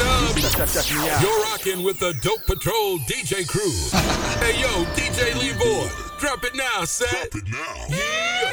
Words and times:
it 0.00 1.12
up. 1.12 1.22
You're 1.22 1.42
rocking 1.42 1.82
with 1.82 1.98
the 1.98 2.14
Dope 2.22 2.44
Patrol 2.46 2.98
DJ 3.00 3.46
crew. 3.46 3.70
hey, 4.40 4.60
yo, 4.60 4.84
DJ 4.94 5.34
Lee 5.38 5.52
Boy, 5.58 5.88
drop 6.18 6.44
it 6.44 6.54
now, 6.54 6.84
set. 6.84 7.30
Drop 7.30 7.42
it 7.42 7.50
now. 7.50 7.86
Yeah. 7.88 8.52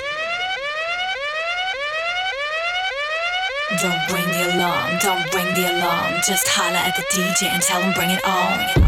Don't 3.81 4.09
bring 4.09 4.27
the 4.27 4.55
alarm, 4.55 4.97
don't 4.99 5.31
bring 5.31 5.53
the 5.53 5.77
alarm. 5.77 6.21
Just 6.25 6.47
holler 6.47 6.77
at 6.77 6.95
the 6.95 7.03
DJ 7.03 7.49
and 7.49 7.61
tell 7.61 7.81
him 7.81 7.93
bring 7.93 8.09
it 8.09 8.23
on. 8.25 8.86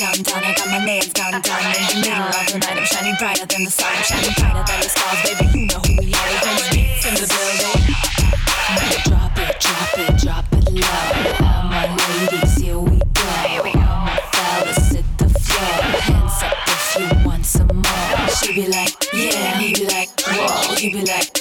done, 0.00 0.22
done. 0.22 0.44
I 0.44 0.54
got 0.54 0.66
my 0.68 0.84
nails 0.84 1.12
done, 1.12 1.40
done. 1.42 1.60
And 1.60 1.92
you 1.92 2.08
know 2.08 2.30
I'm 2.32 2.46
tonight. 2.46 2.78
I'm 2.78 2.84
shining 2.86 3.16
brighter 3.18 3.44
than 3.44 3.64
the 3.64 3.70
sun, 3.70 3.92
shining 4.02 4.32
brighter 4.40 4.64
than 4.64 4.80
the 4.80 4.88
stars, 4.88 5.20
baby. 5.28 5.44
You 5.52 5.66
know 5.68 5.80
who 5.84 5.92
we 6.00 6.14
are. 6.16 6.28
When 6.40 6.56
it's 6.56 6.68
beats 6.72 7.04
in 7.04 7.14
the 7.20 7.28
building, 7.28 7.84
drop 9.04 9.36
it, 9.36 9.60
drop 9.60 9.92
it, 10.00 10.12
drop 10.24 10.46
it 10.56 10.72
low. 10.72 11.44
All 11.44 11.64
my 11.68 11.84
ladies, 12.00 12.56
here 12.56 12.78
we. 12.78 12.96
Here 13.44 13.62
we 13.62 13.72
go. 13.72 13.80
All 13.80 14.08
my 14.08 14.16
fellas, 14.32 14.88
hit 14.88 15.04
the 15.18 15.28
floor. 15.28 15.72
Hands 16.08 16.42
up 16.48 16.56
if 16.64 16.96
you 16.96 17.26
want 17.26 17.44
some 17.44 17.68
more. 17.68 18.28
She 18.40 18.54
be 18.54 18.66
like, 18.68 18.96
yeah. 19.12 19.58
He 19.58 19.74
be 19.74 19.84
like, 19.84 20.08
whoa. 20.24 20.76
He 20.76 20.92
be 20.92 21.04
like. 21.04 21.39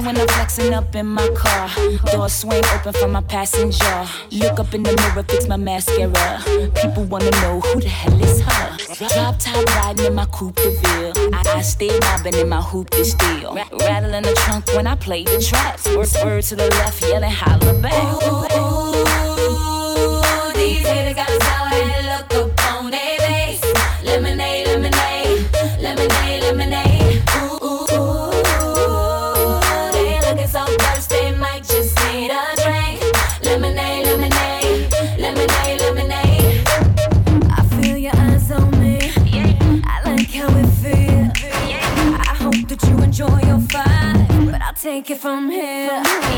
When 0.00 0.18
I'm 0.18 0.26
flexing 0.28 0.72
up 0.72 0.94
in 0.94 1.06
my 1.06 1.28
car, 1.36 1.68
door 2.10 2.28
swing 2.30 2.64
open 2.74 2.94
for 2.94 3.06
my 3.06 3.20
passenger. 3.20 4.06
Look 4.30 4.58
up 4.58 4.72
in 4.72 4.82
the 4.82 4.96
mirror, 4.96 5.22
fix 5.28 5.46
my 5.46 5.56
mascara. 5.56 6.42
People 6.80 7.04
wanna 7.04 7.30
know 7.42 7.60
who 7.60 7.80
the 7.80 7.88
hell 7.88 8.20
is 8.22 8.40
her. 8.40 8.76
Drop 9.08 9.38
top 9.38 9.64
riding 9.76 10.06
in 10.06 10.14
my 10.14 10.24
coupe 10.26 10.56
de 10.56 10.70
ville. 10.70 11.12
I, 11.34 11.42
I 11.56 11.60
stay 11.60 11.96
mobbing 12.00 12.34
in 12.34 12.48
my 12.48 12.62
hoop 12.62 12.88
to 12.90 13.04
steal. 13.04 13.54
Rattling 13.54 14.22
the 14.22 14.32
trunk 14.44 14.66
when 14.68 14.86
I 14.86 14.94
play 14.94 15.24
the 15.24 15.38
tracks. 15.38 15.86
Word, 15.88 16.08
word 16.24 16.44
to 16.44 16.56
the 16.56 16.68
left, 16.68 17.02
yelling 17.02 17.30
holla 17.30 17.74
back. 17.80 17.92
Oh, 17.94 18.46
oh. 18.50 18.79
it 45.10 45.18
from 45.18 45.50
here. 45.50 46.29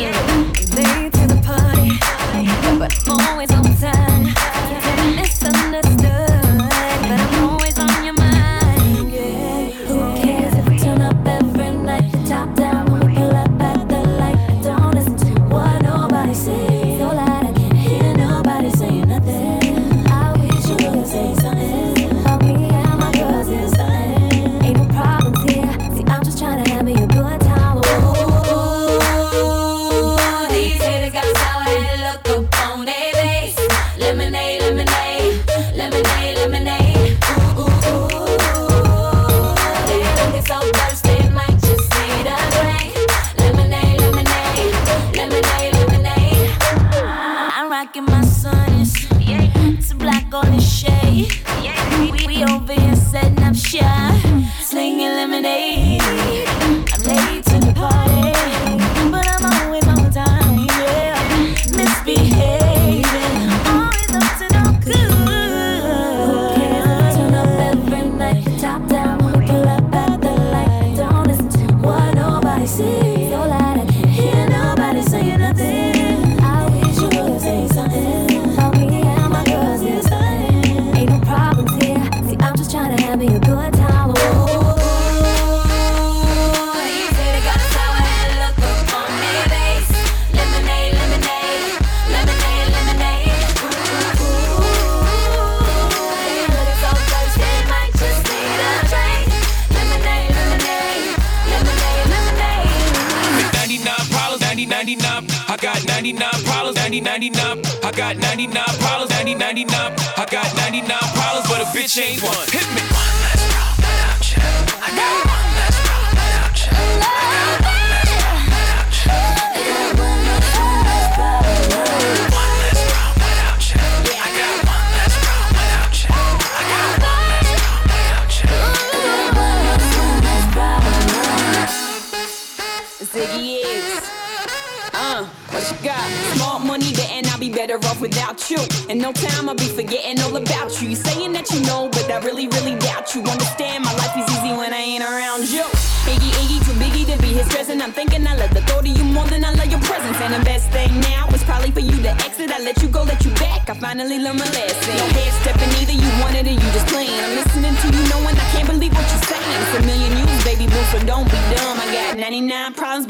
99, 109.73 110.15
I 110.17 110.27
got 110.31 110.57
99 110.57 110.99
problems, 111.17 111.49
but 111.49 111.61
a 111.61 111.69
bitch 111.73 112.01
ain't 112.01 112.23
one. 112.23 112.52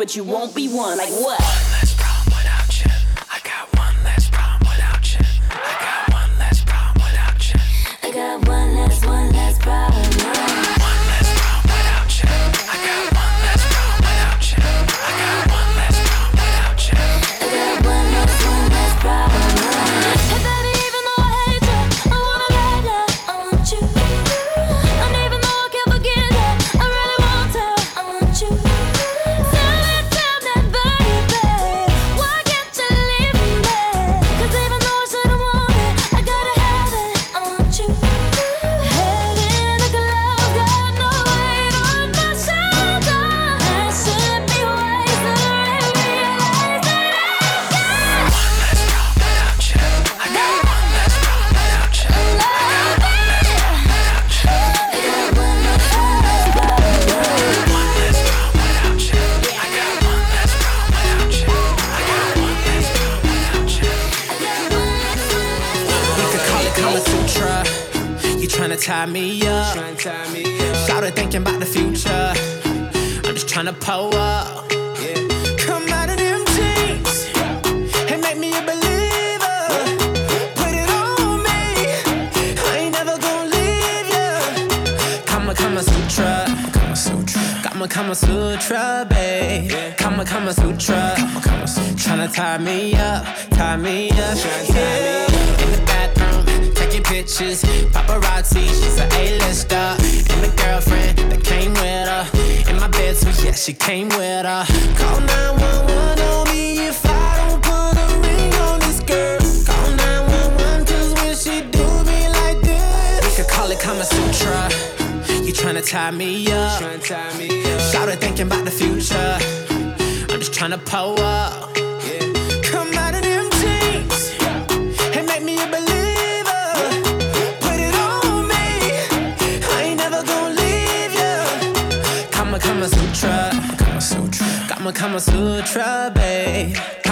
but 0.02 0.16
you 0.16 0.25
won't 0.25 0.52
be 0.52 0.66
one. 0.66 0.99
Like 0.99 1.10
what? 1.10 1.51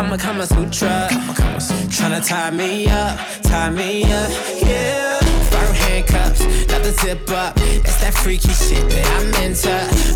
Kama 0.01 0.17
Kama 0.17 0.47
Sutra. 0.47 1.09
Kama 1.11 1.35
Kama 1.35 1.61
Sutra. 1.61 1.87
Tryna 1.93 2.27
tie 2.27 2.51
me 2.51 2.89
up, 2.89 3.21
tie 3.43 3.69
me 3.69 4.05
up, 4.05 4.31
yeah. 4.65 5.19
Firm 5.53 5.75
handcuffs, 5.75 6.41
love 6.73 6.83
the 6.85 6.93
zip 7.03 7.29
up. 7.29 7.55
That's 7.85 8.01
that 8.01 8.15
freaky 8.15 8.49
shit 8.49 8.89
that 8.89 9.07
I'm 9.21 9.45
into. 9.45 9.69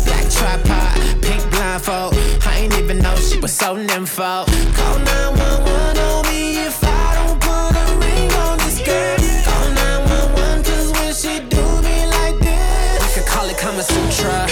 Black 0.05 0.25
tripod, 0.33 1.21
pink 1.21 1.43
blindfold. 1.51 2.15
I 2.47 2.61
ain't 2.61 2.73
even 2.79 2.97
know 2.97 3.15
she 3.17 3.37
was 3.39 3.53
so 3.53 3.77
nympho. 3.77 4.49
Call 4.73 4.97
911 5.05 5.99
on 6.01 6.25
me 6.33 6.65
if 6.65 6.83
I 6.83 7.05
don't 7.21 7.39
put 7.39 7.77
a 7.77 7.85
ring 8.01 8.31
on 8.41 8.57
this 8.65 8.81
girl. 8.81 9.17
Call 9.45 9.69
911 9.69 10.63
cause 10.65 10.89
when 10.97 11.13
she 11.13 11.45
do 11.45 11.61
me 11.85 11.97
like 12.09 12.39
this, 12.41 13.05
I 13.05 13.07
could 13.13 13.27
call 13.29 13.45
it 13.47 13.57
Kama 13.59 13.83
Sutra. 13.83 14.49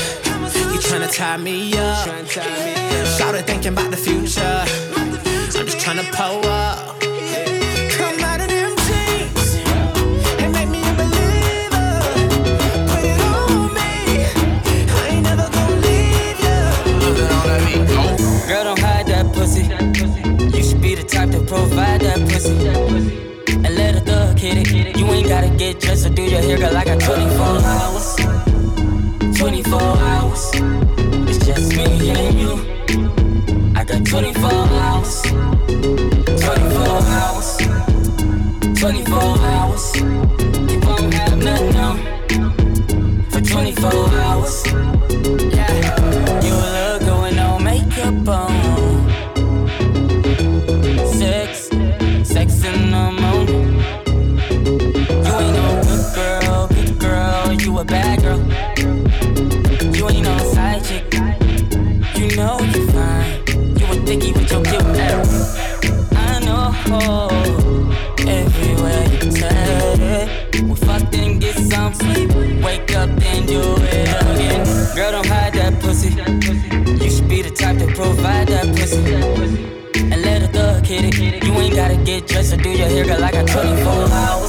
You 0.72 0.78
tryna 0.78 1.12
tie 1.12 1.38
me 1.38 1.76
up. 1.76 2.06
Shouted 3.18 3.48
thinking 3.48 3.74
about 3.74 3.90
the 3.90 3.98
future 3.98 5.03
trying 5.84 5.98
to 5.98 6.12
pull 6.14 6.46
up. 6.46 6.98
Girl, 18.48 18.64
don't 18.64 18.80
hide 18.80 19.08
that 19.08 19.30
pussy. 19.34 19.64
You 20.56 20.64
should 20.64 20.82
be 20.82 20.96
the 20.96 21.04
type 21.04 21.32
to 21.32 21.42
provide 21.42 22.00
that 22.00 22.20
pussy. 22.30 22.54
And 23.52 23.76
let 23.76 23.98
a 23.98 24.00
thug 24.00 24.40
hit 24.40 24.58
it. 24.60 24.98
You 24.98 25.06
ain't 25.08 25.28
gotta 25.28 25.50
get 25.50 25.82
dressed 25.82 26.06
or 26.06 26.12
do 26.12 26.24
your 26.24 26.40
hair, 26.40 26.60
girl. 26.60 26.78
I 26.78 26.86
got 26.86 27.02
24 27.02 27.46
hours. 27.74 28.16
24 29.38 29.82
hours. 29.82 30.52
It's 31.28 31.46
just 31.46 31.76
me 31.76 32.10
and 32.12 32.40
you. 32.40 32.54
I 33.76 33.84
got 33.84 34.06
24 34.06 34.50
hours. 34.50 35.13
24 38.84 39.18
hours. 39.18 39.96
You 39.96 40.80
won't 40.82 41.14
have 41.14 41.38
nothing. 41.38 43.24
For 43.30 43.40
24 43.40 43.92
hours. 44.20 44.73
get 81.02 81.06
it. 81.06 81.44
You 81.44 81.54
ain't 81.54 81.76
gotta 81.76 81.98
get 81.98 82.28
dressed 82.28 82.54
or 82.54 82.58
do 82.58 82.70
your 82.70 82.88
hair, 82.88 83.06
girl, 83.06 83.20
like 83.20 83.36
I 83.36 83.44
couldn't 83.44 83.78
for. 83.78 84.43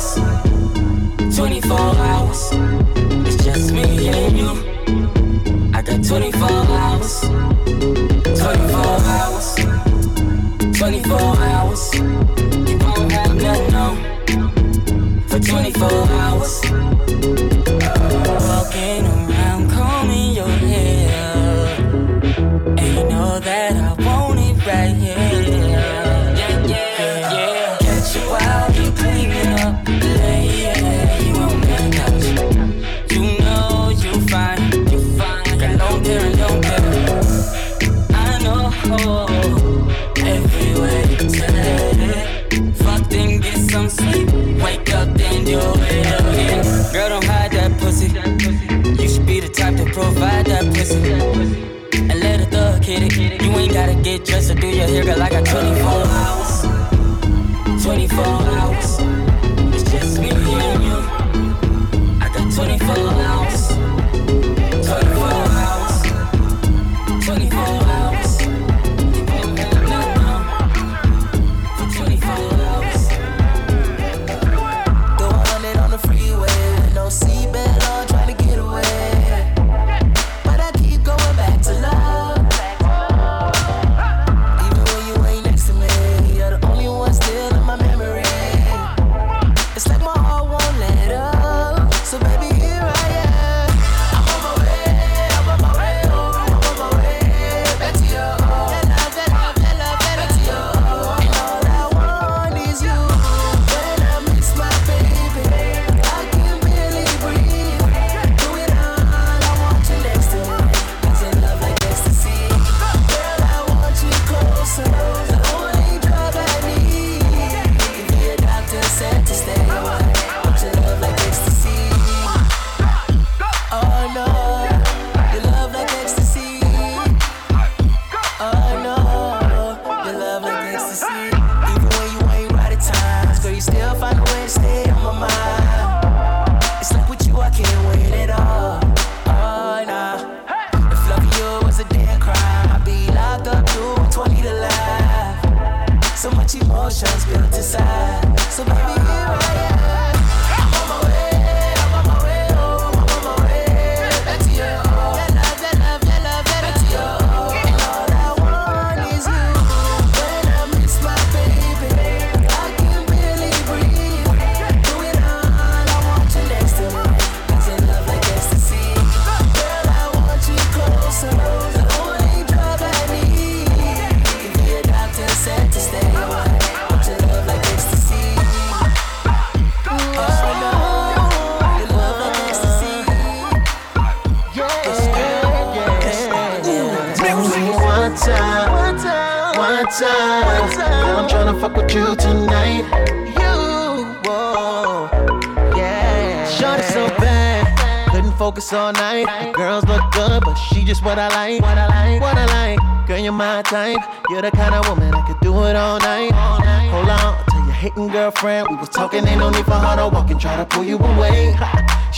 Couldn't 198.64 198.78
all 198.78 198.92
night. 198.92 199.52
Girls 199.54 199.84
look 199.84 200.02
good, 200.12 200.42
but 200.44 200.54
she 200.54 200.84
just 200.84 201.04
what 201.04 201.18
I 201.18 201.28
like. 201.28 201.62
What 201.62 201.78
I 201.78 201.86
like, 201.86 202.20
what 202.20 202.36
I 202.36 202.46
like. 202.46 203.06
Girl, 203.06 203.18
you're 203.18 203.32
my 203.32 203.62
type. 203.62 203.98
You're 204.30 204.42
the 204.42 204.50
kind 204.50 204.74
of 204.74 204.88
woman 204.88 205.14
I 205.14 205.26
could 205.26 205.40
do 205.40 205.52
it 205.64 205.76
all 205.76 205.98
night. 205.98 206.32
Hold 206.32 207.08
on, 207.08 207.44
tell 207.46 207.64
your 207.64 207.72
hating 207.72 208.08
girlfriend 208.08 208.68
we 208.70 208.76
was 208.76 208.88
talking. 208.88 209.26
Ain't 209.26 209.38
no 209.38 209.50
need 209.50 209.64
for 209.64 209.72
her 209.72 209.96
to 209.96 210.08
walk 210.08 210.30
and 210.30 210.40
try 210.40 210.56
to 210.56 210.64
pull 210.64 210.84
you 210.84 210.98
away. 210.98 211.54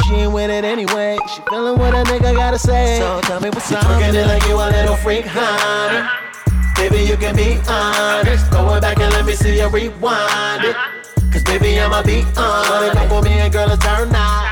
She 0.04 0.12
ain't 0.12 0.32
with 0.32 0.50
it 0.50 0.62
anyway. 0.62 1.16
She 1.34 1.40
feeling 1.48 1.78
what 1.78 1.94
a 1.94 2.04
nigga 2.04 2.34
gotta 2.34 2.58
say. 2.58 2.98
So 3.00 3.18
tell 3.22 3.40
me 3.40 3.48
what's 3.48 3.72
up. 3.72 3.82
Twerking 3.82 4.14
it 4.14 4.26
like 4.26 4.46
you 4.46 4.54
a 4.54 4.68
little 4.70 4.94
freak, 4.94 5.24
honey. 5.26 6.06
Baby, 6.76 7.08
you 7.10 7.16
can 7.16 7.34
be 7.34 7.58
honest. 7.66 8.48
Go 8.50 8.78
back 8.78 9.00
and 9.00 9.10
let 9.14 9.24
me 9.24 9.32
see 9.32 9.58
you 9.58 9.68
rewind 9.68 10.64
it. 10.64 10.76
Cause 11.32 11.42
baby, 11.44 11.80
I'ma 11.80 12.02
be 12.02 12.22
honest. 12.36 12.92
Fuck 12.92 13.10
with 13.10 13.24
me 13.24 13.40
and 13.40 13.52
girl, 13.52 13.66
let's 13.66 13.82
turn 13.82 14.14
out. 14.14 14.45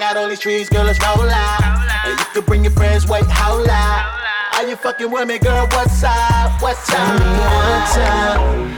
Got 0.00 0.16
all 0.16 0.30
these 0.30 0.40
trees, 0.40 0.70
girl, 0.70 0.84
let's 0.84 0.98
roll 0.98 1.28
out. 1.28 1.60
And 2.06 2.18
you 2.18 2.24
can 2.32 2.44
bring 2.46 2.64
your 2.64 2.72
friends, 2.72 3.06
wait, 3.06 3.26
how 3.26 3.62
loud? 3.62 4.18
Are 4.54 4.66
you 4.66 4.74
fucking 4.74 5.10
with 5.10 5.28
me, 5.28 5.38
girl? 5.38 5.68
What's 5.72 6.02
up? 6.02 6.62
What's 6.62 6.88
up? 6.88 7.20
One 7.20 7.84
time, 7.92 8.72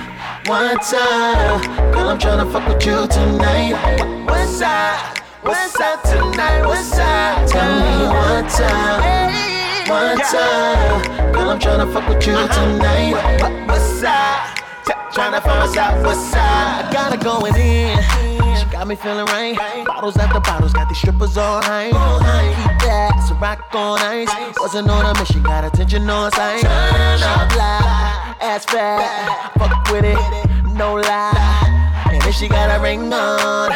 one 0.47 0.79
time. 0.81 1.93
Girl, 1.93 2.09
I'm 2.09 2.19
tryna 2.19 2.51
fuck 2.51 2.67
with 2.67 2.85
you 2.85 3.07
tonight. 3.07 4.27
What's 4.27 4.61
up? 4.63 5.19
What's 5.43 5.79
up 5.79 6.03
tonight? 6.03 6.67
What's 6.67 6.99
up? 6.99 7.49
Tell 7.49 7.71
me 7.71 8.07
one 8.09 8.49
time, 8.49 9.89
one 9.89 10.19
time. 10.19 11.33
Girl, 11.33 11.51
I'm 11.51 11.61
tryna 11.61 11.93
fuck 11.93 12.09
with 12.09 12.27
you 12.27 12.35
tonight. 12.35 13.69
What's 13.69 14.03
up? 14.03 14.59
Tryna 15.15 15.41
find 15.41 15.79
out 15.79 16.05
what's 16.05 16.35
up. 16.35 16.41
I 16.41 16.91
got 16.93 17.15
it 17.15 17.21
going 17.23 17.55
in. 17.55 18.32
Got 18.83 18.89
me 18.89 18.97
feeling 18.97 19.27
right. 19.27 19.87
Bottles 19.87 20.17
after 20.17 20.41
bottles, 20.41 20.73
got 20.73 20.89
these 20.89 20.99
strippers 20.99 21.37
all 21.37 21.63
high. 21.63 21.87
Keep 21.87 22.81
that, 22.83 23.15
so 23.29 23.37
rock 23.37 23.73
on 23.73 24.01
ice. 24.01 24.29
Wasn't 24.59 24.91
on 24.91 25.07
a 25.07 25.17
mission, 25.21 25.41
got 25.45 25.63
attention 25.63 26.11
on 26.11 26.33
sight. 26.33 26.59
She 26.59 27.55
fly, 27.55 28.35
ass 28.41 28.65
fat, 28.65 29.55
fuck 29.57 29.87
with 29.93 30.03
it, 30.05 30.19
no 30.75 30.95
lie. 30.95 32.11
And 32.11 32.27
if 32.27 32.35
she 32.35 32.49
got 32.49 32.77
a 32.77 32.83
ring 32.83 33.13
on, 33.13 33.71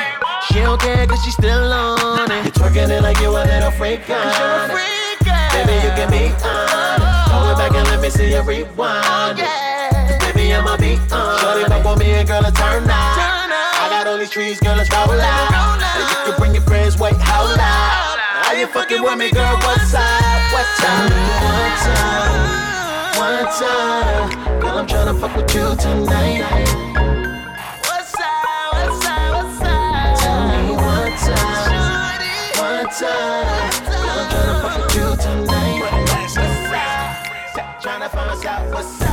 she 0.51 0.55
don't 0.55 0.81
care 0.81 1.07
cause 1.07 1.23
she 1.25 1.31
still 1.31 1.73
on 1.73 2.29
it. 2.29 2.47
You 2.47 2.51
twerking 2.51 2.91
it 2.91 3.01
like 3.01 3.21
you 3.21 3.31
a 3.31 3.47
little 3.47 3.71
freak 3.79 4.11
on 4.11 4.71
it. 4.71 5.23
Baby, 5.55 5.87
you 5.87 5.93
can 5.95 6.11
be 6.11 6.35
honest. 6.43 7.31
Hold 7.31 7.55
it 7.55 7.59
back 7.63 7.71
and 7.79 7.87
let 7.95 8.01
me 8.03 8.11
see 8.11 8.35
you 8.35 8.43
rewind 8.43 9.39
it. 9.39 10.35
Baby, 10.35 10.53
I'ma 10.53 10.77
be 10.77 10.99
honest. 11.15 11.43
Shorty 11.43 11.65
fuck 11.71 11.85
with 11.85 12.01
me 12.01 12.11
and 12.11 12.27
girl, 12.27 12.43
let's 12.43 12.59
turn 12.59 12.91
out. 12.91 13.36
All 14.17 14.21
these 14.21 14.31
trees, 14.31 14.59
girl, 14.61 14.75
let's 14.75 14.89
roll 14.91 15.11
out. 15.11 15.77
You 16.25 16.33
can 16.33 16.41
bring 16.41 16.55
your 16.55 16.63
friends, 16.63 16.99
wait, 16.99 17.13
how 17.17 17.45
loud? 17.45 18.19
Are 18.47 18.55
you 18.55 18.67
fucking 18.67 19.03
with 19.03 19.19
me, 19.19 19.31
girl? 19.31 19.57
What's 19.57 19.93
up? 19.93 20.53
What's 20.55 20.81
up? 20.81 21.13
One 21.53 21.77
time, 21.85 22.41
one 23.21 23.45
time. 23.61 24.59
Girl, 24.59 24.79
I'm 24.79 24.87
tryna 24.87 25.21
fuck 25.21 25.37
with 25.37 25.55
you 25.55 25.77
tonight. 25.77 26.41
What's 27.85 28.15
up? 28.19 28.73
What's 28.73 29.05
up? 29.05 29.21
What's 29.37 29.61
up? 29.61 30.17
Tell 30.17 30.49
me 30.49 30.73
one 30.73 31.13
time, 31.21 32.25
one 32.57 32.89
time. 32.89 33.69
Girl, 33.85 34.17
I'm 34.17 34.25
tryna 34.33 34.57
fuck 34.65 34.81
with 34.81 34.97
you 34.97 35.09
tonight. 35.21 35.85
What's 36.09 36.37
up? 36.39 37.83
Tryna 37.83 38.09
find 38.09 38.47
out 38.47 38.65
what's 38.73 38.97
up. 39.03 39.11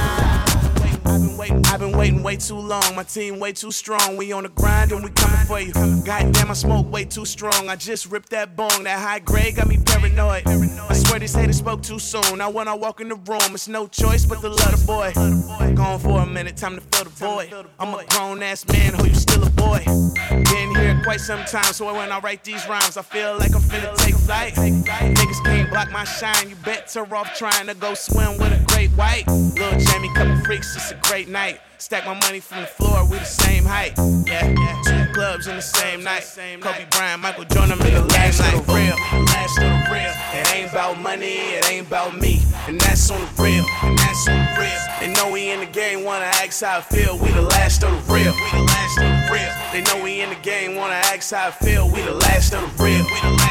I've 1.06 1.20
been 1.20 1.36
waiting, 1.36 1.62
waiting 2.04 2.22
way 2.22 2.36
too 2.36 2.60
long. 2.60 2.96
My 2.96 3.04
team 3.04 3.40
way 3.40 3.54
too 3.54 3.72
strong. 3.72 4.18
We 4.18 4.34
on 4.34 4.44
the 4.44 4.50
grind 4.50 4.92
and 4.92 5.04
we 5.04 5.10
coming 5.12 5.46
for 5.48 5.60
you. 5.62 5.72
Goddamn, 6.04 6.52
I 6.52 6.54
smoke 6.54 6.92
way 6.92 7.06
too 7.06 7.26
strong. 7.26 7.70
I 7.70 7.78
just 7.78 8.12
ripped 8.12 8.30
that 8.32 8.58
bong. 8.58 8.84
That 8.84 9.00
high 9.00 9.20
grade 9.20 9.56
got 9.56 9.68
me 9.68 9.78
paranoid. 9.78 10.44
I 10.46 10.94
swear 10.94 11.20
these 11.20 11.34
haters 11.34 11.60
spoke 11.60 11.82
too 11.82 12.00
soon. 12.00 12.40
Now 12.40 12.50
when 12.50 12.68
I 12.68 12.74
walk 12.74 13.00
in 13.00 13.08
the 13.08 13.16
room, 13.16 13.54
it's 13.54 13.70
no 13.70 13.88
choice 13.88 14.26
but 14.26 14.42
to 14.42 14.50
love 14.50 14.78
the 14.78 14.84
boy. 14.86 15.14
Gone 15.76 16.00
for 16.00 16.20
a 16.20 16.26
minute, 16.26 16.58
time 16.58 16.76
to 16.76 16.82
fill 16.82 17.06
the 17.06 17.10
void. 17.10 17.68
I'm 17.80 17.94
a 17.94 18.04
grown 18.08 18.44
ass 18.44 18.68
man, 18.68 18.94
who 18.96 19.08
you 19.08 19.16
still 19.16 19.44
a 19.44 19.50
boy. 19.52 19.82
Been 20.30 20.76
here 20.76 21.00
quite 21.06 21.22
some 21.22 21.46
time, 21.46 21.72
so 21.72 21.86
when 21.86 22.12
I 22.12 22.20
write 22.20 22.44
these 22.44 22.68
rhymes, 22.68 22.98
I 22.98 23.02
feel 23.02 23.38
like 23.38 23.56
I'm 23.56 23.62
finna 23.62 23.96
take 23.96 24.16
flight. 24.16 24.54
Niggas 24.56 25.44
can't 25.46 25.70
block 25.70 25.90
my 25.92 26.04
shine. 26.04 26.50
You 26.50 26.58
better 26.58 27.16
off 27.16 27.34
trying 27.38 27.68
to 27.68 27.76
go 27.76 27.94
swim 27.94 28.38
with 28.40 28.52
a 28.52 28.62
great 28.74 28.92
white. 28.92 29.26
Little 29.28 29.80
Jamie, 29.80 30.10
couple 30.14 30.36
freaks, 30.44 30.76
it's 30.76 30.92
a 30.92 30.96
great 30.96 31.30
night. 31.30 31.62
Stack 31.84 32.06
my 32.06 32.14
money 32.14 32.40
from 32.40 32.62
the 32.62 32.66
floor, 32.66 33.04
we 33.04 33.18
the 33.18 33.26
same 33.26 33.66
height. 33.66 33.92
Yeah, 34.26 34.48
yeah. 34.48 34.82
Two 34.88 35.12
clubs 35.12 35.48
in 35.48 35.58
the 35.58 35.62
same 35.62 36.02
night. 36.02 36.24
Kobe 36.62 36.88
Bryant, 36.90 37.22
Michael 37.22 37.44
Jordan, 37.44 37.74
in 37.86 37.94
the 37.94 38.06
last 38.16 38.40
night. 38.40 38.54
Real, 38.72 38.96
last 39.26 39.58
of 39.58 39.68
the 39.68 39.92
real. 39.92 40.14
It 40.32 40.56
ain't 40.56 40.72
about 40.72 41.02
money, 41.02 41.36
it 41.60 41.70
ain't 41.70 41.86
about 41.86 42.18
me. 42.18 42.42
and 42.70 42.80
that's 42.80 43.12
on 43.12 43.20
the 43.20 43.44
real, 43.44 43.66
and 43.84 44.00
that's 44.00 44.30
on 44.30 44.40
the 44.40 44.62
real. 44.62 44.80
They 45.02 45.12
know 45.12 45.30
we 45.30 45.52
in 45.52 45.60
the 45.60 45.66
game, 45.66 46.06
wanna 46.06 46.32
ask 46.40 46.64
how 46.64 46.78
I 46.78 46.82
feel. 46.82 47.18
We 47.18 47.32
the 47.32 47.42
last 47.42 47.84
of 47.84 47.92
the 47.92 48.14
real, 48.14 48.32
we 48.32 48.60
the 48.60 48.64
last 48.64 48.98
of 49.00 49.04
the 49.04 49.34
real. 49.34 49.52
They 49.74 49.82
know 49.82 50.02
we 50.02 50.22
in 50.22 50.30
the 50.30 50.40
game, 50.40 50.76
wanna 50.76 51.04
ask 51.12 51.34
how 51.34 51.48
I 51.48 51.52
feel. 51.52 51.90
We 51.90 52.02
the 52.02 52.16
last 52.16 52.54
of 52.54 52.62
the 52.62 52.84
real, 52.84 53.04
we 53.04 53.20
the 53.20 53.43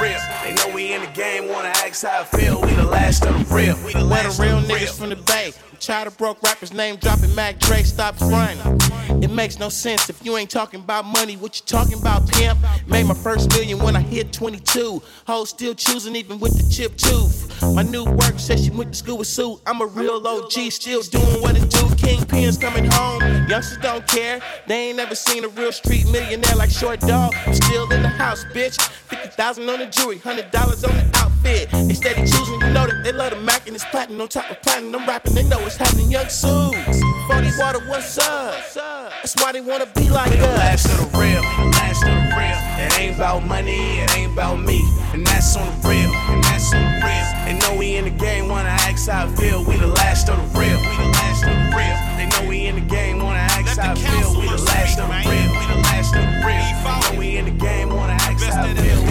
real. 0.00 0.18
They 0.42 0.54
know 0.54 0.74
we 0.74 0.92
in 0.92 1.00
the 1.02 1.10
game, 1.12 1.48
wanna 1.48 1.68
ask 1.68 2.04
how 2.04 2.20
I 2.20 2.24
feel. 2.24 2.60
We 2.60 2.74
the 2.74 2.84
last 2.84 3.24
of 3.26 3.34
the 3.48 3.54
real, 3.54 3.76
we 3.84 3.92
the 3.92 4.06
Where 4.06 4.22
the 4.22 4.42
real 4.42 4.60
niggas 4.62 4.80
real. 4.80 4.92
from 4.92 5.08
the 5.10 5.16
bay. 5.16 5.52
Tired 5.80 6.06
of 6.06 6.16
broke 6.16 6.42
rappers, 6.42 6.72
name 6.72 6.96
dropping 6.96 7.34
Mac 7.34 7.58
Dre, 7.58 7.82
stop 7.82 8.16
fronting. 8.16 8.80
It 9.22 9.30
makes 9.30 9.58
no 9.58 9.68
sense 9.68 10.08
if 10.08 10.24
you 10.24 10.36
ain't 10.36 10.50
talking 10.50 10.80
about 10.80 11.04
money. 11.04 11.36
What 11.36 11.58
you 11.58 11.66
talking 11.66 11.98
about, 11.98 12.26
pimp? 12.28 12.58
Made 12.86 13.04
my 13.06 13.14
first 13.14 13.50
million 13.50 13.78
when 13.78 13.94
I 13.96 14.00
hit 14.00 14.32
22. 14.32 15.02
Hoes 15.26 15.50
still 15.50 15.74
choosing 15.74 16.16
even 16.16 16.38
with 16.38 16.56
the 16.56 16.74
chip 16.74 16.96
tooth. 16.96 17.50
My 17.74 17.82
new 17.82 18.04
work 18.04 18.38
says 18.38 18.64
she 18.64 18.70
went 18.70 18.92
to 18.92 18.98
school 18.98 19.18
with 19.18 19.26
Sue. 19.26 19.60
I'm 19.66 19.80
a 19.80 19.86
real 19.86 20.26
OG, 20.26 20.52
still 20.70 21.02
doing 21.02 21.42
what 21.42 21.56
it 21.56 21.70
do. 21.70 21.84
Kingpins 21.96 22.60
coming 22.60 22.84
home. 22.90 23.22
Youngsters 23.48 23.78
don't 23.78 24.06
care. 24.06 24.40
They 24.66 24.88
ain't 24.88 24.96
never 24.96 25.14
seen 25.14 25.44
a 25.44 25.48
real 25.48 25.72
street 25.72 26.06
millionaire 26.10 26.56
like 26.56 26.70
Short 26.70 27.00
Dog. 27.00 27.34
I'm 27.46 27.54
still 27.54 27.90
in 27.92 28.02
the 28.02 28.08
house, 28.08 28.44
bitch. 28.54 28.80
50,000 29.08 29.68
on 29.68 29.78
the 29.80 29.83
jewelry, 29.90 30.18
$100 30.18 30.88
on 30.88 30.94
the 30.96 31.10
outfit. 31.18 31.70
They 31.70 31.94
steady 31.94 32.20
choosing, 32.22 32.60
you 32.60 32.70
know 32.72 32.86
that 32.86 33.02
they 33.04 33.12
love 33.12 33.30
the 33.30 33.40
Mac 33.40 33.66
and 33.66 33.74
it's 33.76 33.84
platinum 33.86 34.20
on 34.22 34.28
top 34.28 34.50
of 34.50 34.60
platinum. 34.62 34.94
I'm 35.02 35.08
rapping, 35.08 35.34
they 35.34 35.42
know 35.44 35.58
what's 35.58 35.76
happening. 35.76 36.10
Young 36.10 36.28
Suits, 36.28 37.00
40 37.28 37.50
water, 37.58 37.80
what's 37.88 38.18
up? 38.18 38.54
That's 38.74 39.34
why 39.36 39.52
they 39.52 39.60
wanna 39.60 39.86
be 39.94 40.08
like 40.10 40.30
We 40.30 40.36
the 40.36 40.48
us. 40.48 40.58
last 40.58 40.86
of 40.86 41.12
the 41.12 41.18
real, 41.18 41.42
last 41.72 42.02
of 42.04 42.08
the 42.08 42.36
real. 42.36 42.60
It 42.84 42.98
ain't 43.00 43.16
about 43.16 43.44
money, 43.46 44.00
it 44.00 44.16
ain't 44.16 44.32
about 44.32 44.56
me. 44.60 44.80
And 45.12 45.26
that's 45.26 45.56
on 45.56 45.66
the 45.66 45.88
real, 45.88 46.10
and 46.12 46.42
that's 46.44 46.72
on 46.74 46.82
the 46.82 47.06
real. 47.06 47.26
They 47.46 47.54
know 47.58 47.78
we 47.78 47.96
in 47.96 48.04
the 48.04 48.10
game, 48.10 48.48
wanna 48.48 48.68
ask 48.68 49.08
how 49.08 49.26
I 49.26 49.36
feel. 49.36 49.64
We 49.64 49.76
the 49.76 49.86
last 49.86 50.28
of 50.28 50.36
the 50.36 50.58
real, 50.58 50.78
we 50.80 50.96
the 50.96 51.10
last 51.12 51.44
of 51.44 51.50
the 51.50 51.76
real. 51.76 51.96
They 52.18 52.26
know 52.26 52.48
we 52.48 52.66
in 52.66 52.74
the 52.76 52.80
game, 52.82 53.18
wanna 53.22 53.38
ask 53.38 53.78
how 53.78 53.92
I 53.92 53.94
feel. 53.94 54.40
We 54.40 54.46
the 54.48 54.62
last 54.62 54.98
of 54.98 55.08
the 55.08 55.14
real, 55.30 55.50
we 55.52 55.66
the 55.72 55.80
last 55.88 56.14
of 56.14 56.22
the 56.22 56.42
real. 56.44 56.64
They 56.84 57.12
know 57.12 57.18
we 57.18 57.36
in 57.36 57.44
the 57.46 57.50
game, 57.52 57.88
wanna 57.94 58.16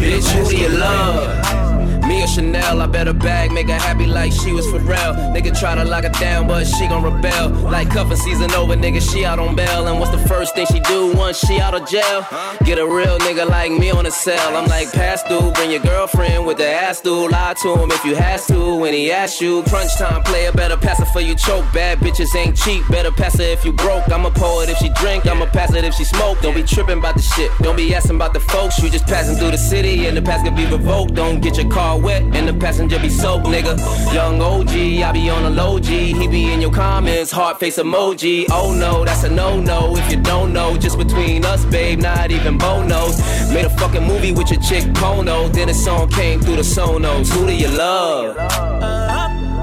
Bitch, 0.03 0.31
who 0.31 0.43
do 0.49 0.57
you 0.57 0.67
love? 0.67 1.72
Me 2.13 2.21
or 2.21 2.27
Chanel, 2.27 2.79
I 2.79 2.85
bet 2.85 3.07
her 3.07 3.13
bag, 3.13 3.51
make 3.51 3.69
her 3.69 3.73
happy 3.73 4.05
like 4.05 4.31
she 4.31 4.51
was 4.53 4.69
for 4.69 4.77
real. 4.77 5.13
Nigga 5.33 5.57
try 5.59 5.73
to 5.73 5.83
lock 5.83 6.03
her 6.03 6.11
down, 6.11 6.47
but 6.47 6.65
she 6.65 6.87
gon' 6.87 7.01
rebel. 7.01 7.49
Like 7.71 7.89
cuffin' 7.89 8.17
season 8.17 8.51
over, 8.51 8.75
nigga, 8.75 9.01
she 9.01 9.25
out 9.25 9.39
on 9.39 9.55
bail. 9.55 9.87
And 9.87 9.99
what's 9.99 10.11
the 10.11 10.23
first 10.27 10.53
thing 10.53 10.67
she 10.67 10.79
do 10.81 11.11
once 11.17 11.39
she 11.39 11.59
out 11.59 11.73
of 11.73 11.89
jail? 11.89 12.23
Get 12.65 12.77
a 12.77 12.85
real 12.85 13.17
nigga 13.17 13.49
like 13.49 13.71
me 13.71 13.89
on 13.89 14.03
the 14.03 14.11
cell. 14.11 14.55
I'm 14.55 14.67
like, 14.67 14.93
pass 14.93 15.23
through, 15.23 15.53
bring 15.53 15.71
your 15.71 15.79
girlfriend 15.79 16.45
with 16.45 16.57
the 16.57 16.67
ass 16.67 17.01
through. 17.01 17.29
Lie 17.29 17.55
to 17.63 17.75
him 17.79 17.89
if 17.89 18.05
you 18.05 18.13
has 18.13 18.45
to 18.45 18.75
when 18.75 18.93
he 18.93 19.11
asks 19.11 19.41
you. 19.41 19.63
Crunch 19.63 19.95
time 19.97 20.21
player, 20.21 20.51
better 20.51 20.77
pass 20.77 20.99
it 20.99 21.05
for 21.05 21.19
you 21.21 21.33
choke. 21.33 21.65
Bad 21.73 21.97
bitches 21.97 22.35
ain't 22.35 22.55
cheap, 22.55 22.87
better 22.89 23.11
pass 23.11 23.39
it 23.39 23.49
if 23.49 23.65
you 23.65 23.73
broke. 23.73 24.07
I'm 24.11 24.27
a 24.27 24.31
poet 24.31 24.69
if 24.69 24.77
she 24.77 24.89
drink, 25.01 25.25
I'm 25.25 25.41
a 25.41 25.47
pass 25.47 25.73
it 25.73 25.83
if 25.83 25.95
she 25.95 26.03
smoke. 26.03 26.39
Don't 26.41 26.53
be 26.53 26.61
tripping 26.61 26.99
about 26.99 27.15
the 27.15 27.23
shit, 27.23 27.49
don't 27.63 27.75
be 27.75 27.95
asking 27.95 28.17
about 28.17 28.33
the 28.33 28.39
folks. 28.39 28.77
You 28.83 28.91
just 28.91 29.07
passing 29.07 29.35
through 29.35 29.49
the 29.49 29.57
city 29.57 30.05
and 30.05 30.15
the 30.15 30.21
pass 30.21 30.43
could 30.43 30.55
be 30.55 30.67
revoked. 30.67 31.15
Don't 31.15 31.41
get 31.41 31.57
your 31.57 31.71
car 31.71 32.02
wet 32.03 32.21
and 32.21 32.47
the 32.47 32.53
passenger 32.53 32.99
be 32.99 33.09
soaked, 33.09 33.45
nigga. 33.47 33.77
Young 34.13 34.41
OG, 34.41 34.69
I 34.69 35.11
be 35.11 35.29
on 35.29 35.45
a 35.45 35.49
low 35.49 35.79
G. 35.79 36.13
He 36.13 36.27
be 36.27 36.51
in 36.51 36.61
your 36.61 36.71
comments, 36.71 37.31
heart 37.31 37.59
face 37.59 37.77
emoji. 37.77 38.45
Oh 38.51 38.73
no, 38.73 39.05
that's 39.05 39.23
a 39.23 39.29
no 39.29 39.59
no. 39.59 39.95
If 39.95 40.11
you 40.11 40.21
don't 40.21 40.53
know, 40.53 40.77
just 40.77 40.97
between 40.97 41.45
us, 41.45 41.65
babe, 41.65 41.99
not 41.99 42.31
even 42.31 42.57
Bonos. 42.57 43.17
Made 43.53 43.65
a 43.65 43.69
fucking 43.69 44.03
movie 44.03 44.31
with 44.31 44.51
your 44.51 44.61
chick 44.61 44.83
Pono. 44.93 45.51
Then 45.51 45.69
a 45.69 45.73
song 45.73 46.09
came 46.09 46.41
through 46.41 46.57
the 46.57 46.63
Sonos. 46.75 47.29
Who 47.31 47.47
do 47.47 47.55
you 47.55 47.69
love? 47.69 48.35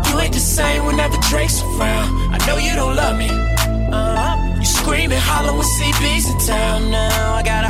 You 0.09 0.19
ain't 0.19 0.33
the 0.33 0.41
same 0.41 0.87
whenever 0.87 1.17
Drake's 1.29 1.63
around. 1.63 2.35
I 2.35 2.39
know 2.47 2.57
you 2.57 2.75
don't 2.75 2.97
love 2.97 3.17
me. 3.19 3.29
Uh-huh. 3.31 4.57
You 4.59 4.67
screaming, 4.67 5.19
holler 5.19 5.53
when 5.53 5.63
CB's 5.63 6.31
in 6.31 6.39
town 6.47 6.91
now. 6.91 7.35
I 7.35 7.43
got 7.43 7.65
a 7.65 7.70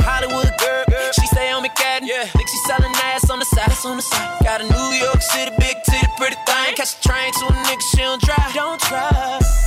she 1.71 1.83
stay 1.83 1.95
on 1.95 2.01
McCadden. 2.01 2.07
Yeah. 2.07 2.25
Think 2.25 2.49
she 2.49 2.57
selling 2.67 2.91
ass 3.03 3.29
on 3.29 3.39
the 3.39 3.45
side, 3.45 3.69
that's 3.69 3.85
on 3.85 3.97
the 3.97 4.01
side. 4.01 4.39
Got 4.43 4.61
a 4.61 4.65
New 4.65 4.89
York 4.97 5.21
City, 5.21 5.51
big 5.59 5.77
titty, 5.85 6.07
pretty 6.17 6.35
thing. 6.45 6.75
Catch 6.75 6.97
a 6.97 7.01
train 7.07 7.31
to 7.33 7.45
a 7.47 7.55
nigga, 7.67 7.81
she 7.91 7.97
don't 7.97 8.21
drive. 8.21 8.53
Don't 8.53 8.79
try. 8.79 9.07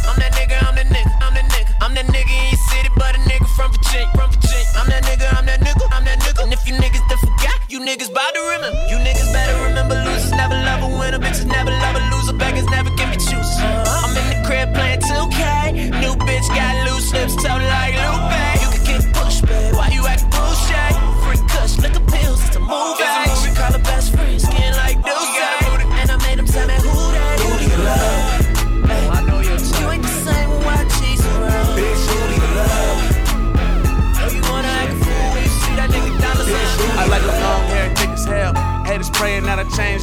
I'm 0.08 0.16
that 0.18 0.32
nigga, 0.34 0.56
I'm 0.66 0.74
that 0.76 0.86
nigga, 0.86 1.12
I'm 1.22 1.34
that 1.34 1.46
nigga. 1.50 1.72
I'm 1.80 1.94
that 1.94 2.06
nigga 2.06 2.32
in 2.32 2.46
your 2.50 2.62
city, 2.72 2.90
but 2.96 3.14
a 3.16 3.20
nigga 3.28 3.46
from 3.56 3.72
Virginia, 3.72 4.08
from 4.14 4.30
Virginia. 4.30 4.66
I'm 4.76 4.88
that 4.88 5.04
nigga, 5.04 5.26
I'm 5.36 5.46
that 5.46 5.60
nigga, 5.60 5.84
I'm 5.92 6.04
that 6.04 6.18
nigga. 6.20 6.42
And 6.42 6.52
if 6.52 6.66
you 6.66 6.74
niggas 6.74 7.04
done 7.08 7.18
forgot, 7.18 7.58
you 7.68 7.80
niggas 7.80 8.12
bout 8.12 8.32
to 8.34 8.40
remember. 8.40 8.80
You 8.88 8.96
niggas 8.98 9.32
better 9.32 9.56
remember 9.64 9.94
losers 10.04 10.32
never 10.32 10.54
love 10.54 10.82
a 10.82 10.90
winner, 10.98 11.18
bitches 11.18 11.46
never 11.46 11.70
love 11.70 11.96
a 11.96 12.02
loser, 12.14 12.36
beggars 12.36 12.66
never 12.66 12.90
give 12.96 13.08
me 13.08 13.16
choosers. 13.16 13.58
Uh-huh. 13.60 14.06
I'm 14.06 14.16
in 14.16 14.26
the 14.32 14.38
crib 14.46 14.74
playing 14.74 15.00
2K. 15.00 16.00
New 16.00 16.14
bitch 16.24 16.48
got 16.48 16.72
loose 16.88 17.12
lips, 17.12 17.36
toe 17.36 17.58
like 17.58 17.93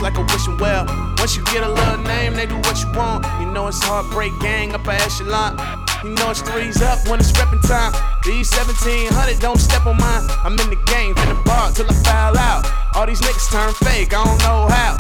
like 0.01 0.17
a 0.17 0.21
wishing 0.21 0.57
well. 0.57 0.85
Once 1.17 1.37
you 1.37 1.43
get 1.45 1.63
a 1.63 1.69
little 1.69 2.01
name, 2.03 2.33
they 2.33 2.45
do 2.45 2.57
what 2.65 2.81
you 2.81 2.91
want. 2.97 3.23
You 3.39 3.45
know 3.51 3.67
it's 3.67 3.81
heartbreak 3.83 4.33
gang 4.41 4.73
up 4.73 4.87
a 4.87 4.93
echelon. 4.93 5.55
You 6.03 6.09
know 6.17 6.31
it's 6.31 6.41
threes 6.41 6.81
up 6.81 7.07
when 7.07 7.19
it's 7.19 7.31
reppin' 7.33 7.61
time. 7.61 7.93
These 8.25 8.49
1700 8.51 9.39
don't 9.39 9.59
step 9.59 9.85
on 9.85 9.97
mine. 9.97 10.25
I'm 10.43 10.57
in 10.57 10.69
the 10.73 10.81
game, 10.89 11.13
in 11.15 11.29
the 11.29 11.39
bar 11.45 11.71
till 11.71 11.85
I 11.85 11.93
foul 12.01 12.37
out. 12.37 12.65
All 12.95 13.05
these 13.05 13.21
niggas 13.21 13.51
turn 13.53 13.73
fake, 13.85 14.13
I 14.13 14.25
don't 14.25 14.41
know 14.41 14.67
how. 14.67 14.97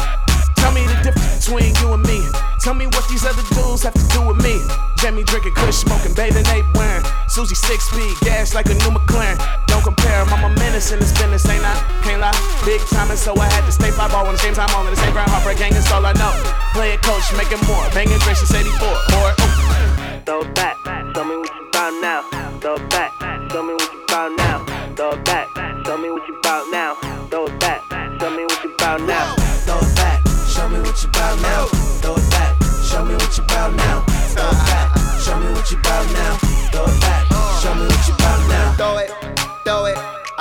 Tell 0.61 0.71
me 0.71 0.85
the 0.85 0.93
difference 1.01 1.45
between 1.45 1.73
you 1.81 1.93
and 1.93 2.03
me. 2.05 2.21
Tell 2.59 2.75
me 2.75 2.85
what 2.85 3.09
these 3.09 3.25
other 3.25 3.41
dudes 3.57 3.81
have 3.81 3.97
to 3.97 4.07
do 4.13 4.21
with 4.21 4.37
me. 4.45 4.61
Jamie 5.01 5.23
drinking, 5.23 5.55
kush 5.55 5.81
smoking, 5.81 6.13
bathing 6.13 6.45
ape 6.53 6.69
wearing. 6.77 7.03
Susie 7.27 7.55
six 7.55 7.89
speed, 7.89 8.13
gas 8.21 8.53
like 8.53 8.67
a 8.67 8.75
new 8.77 8.93
McLaren. 8.93 9.41
Don't 9.65 9.83
compare, 9.83 10.23
a 10.71 10.73
menace 10.73 10.91
in 10.91 10.99
this 10.99 11.11
business, 11.11 11.45
ain't 11.49 11.63
I? 11.63 11.75
Can't 12.03 12.21
lie, 12.21 12.31
big 12.65 12.79
time, 12.87 13.09
and 13.09 13.19
so 13.19 13.35
I 13.35 13.45
had 13.51 13.65
to 13.65 13.71
stay 13.71 13.91
five 13.91 14.11
ball 14.11 14.25
on 14.25 14.33
the 14.33 14.39
same 14.39 14.53
time 14.53 14.69
all 14.75 14.85
in 14.85 14.91
the 14.91 14.99
same 14.99 15.11
ground. 15.11 15.29
Heartbreak 15.29 15.57
gang 15.57 15.73
is 15.73 15.89
all 15.91 16.05
I 16.05 16.13
know. 16.13 16.31
Play 16.73 16.93
it 16.93 17.01
coach, 17.01 17.23
make 17.35 17.51
it 17.51 17.61
more. 17.67 17.83
Banging 17.91 18.19
Dre, 18.19 18.33
she's 18.33 18.53
84. 18.53 18.87
Or, 18.87 19.35
oh. 19.35 20.23
Throw 20.25 20.43
back, 20.53 20.77
tell 21.13 21.25
me 21.25 21.35
what 21.35 21.51
you 21.51 21.69
bout 21.73 21.93
now. 22.01 22.23
Throw 22.61 22.77
back, 22.89 23.10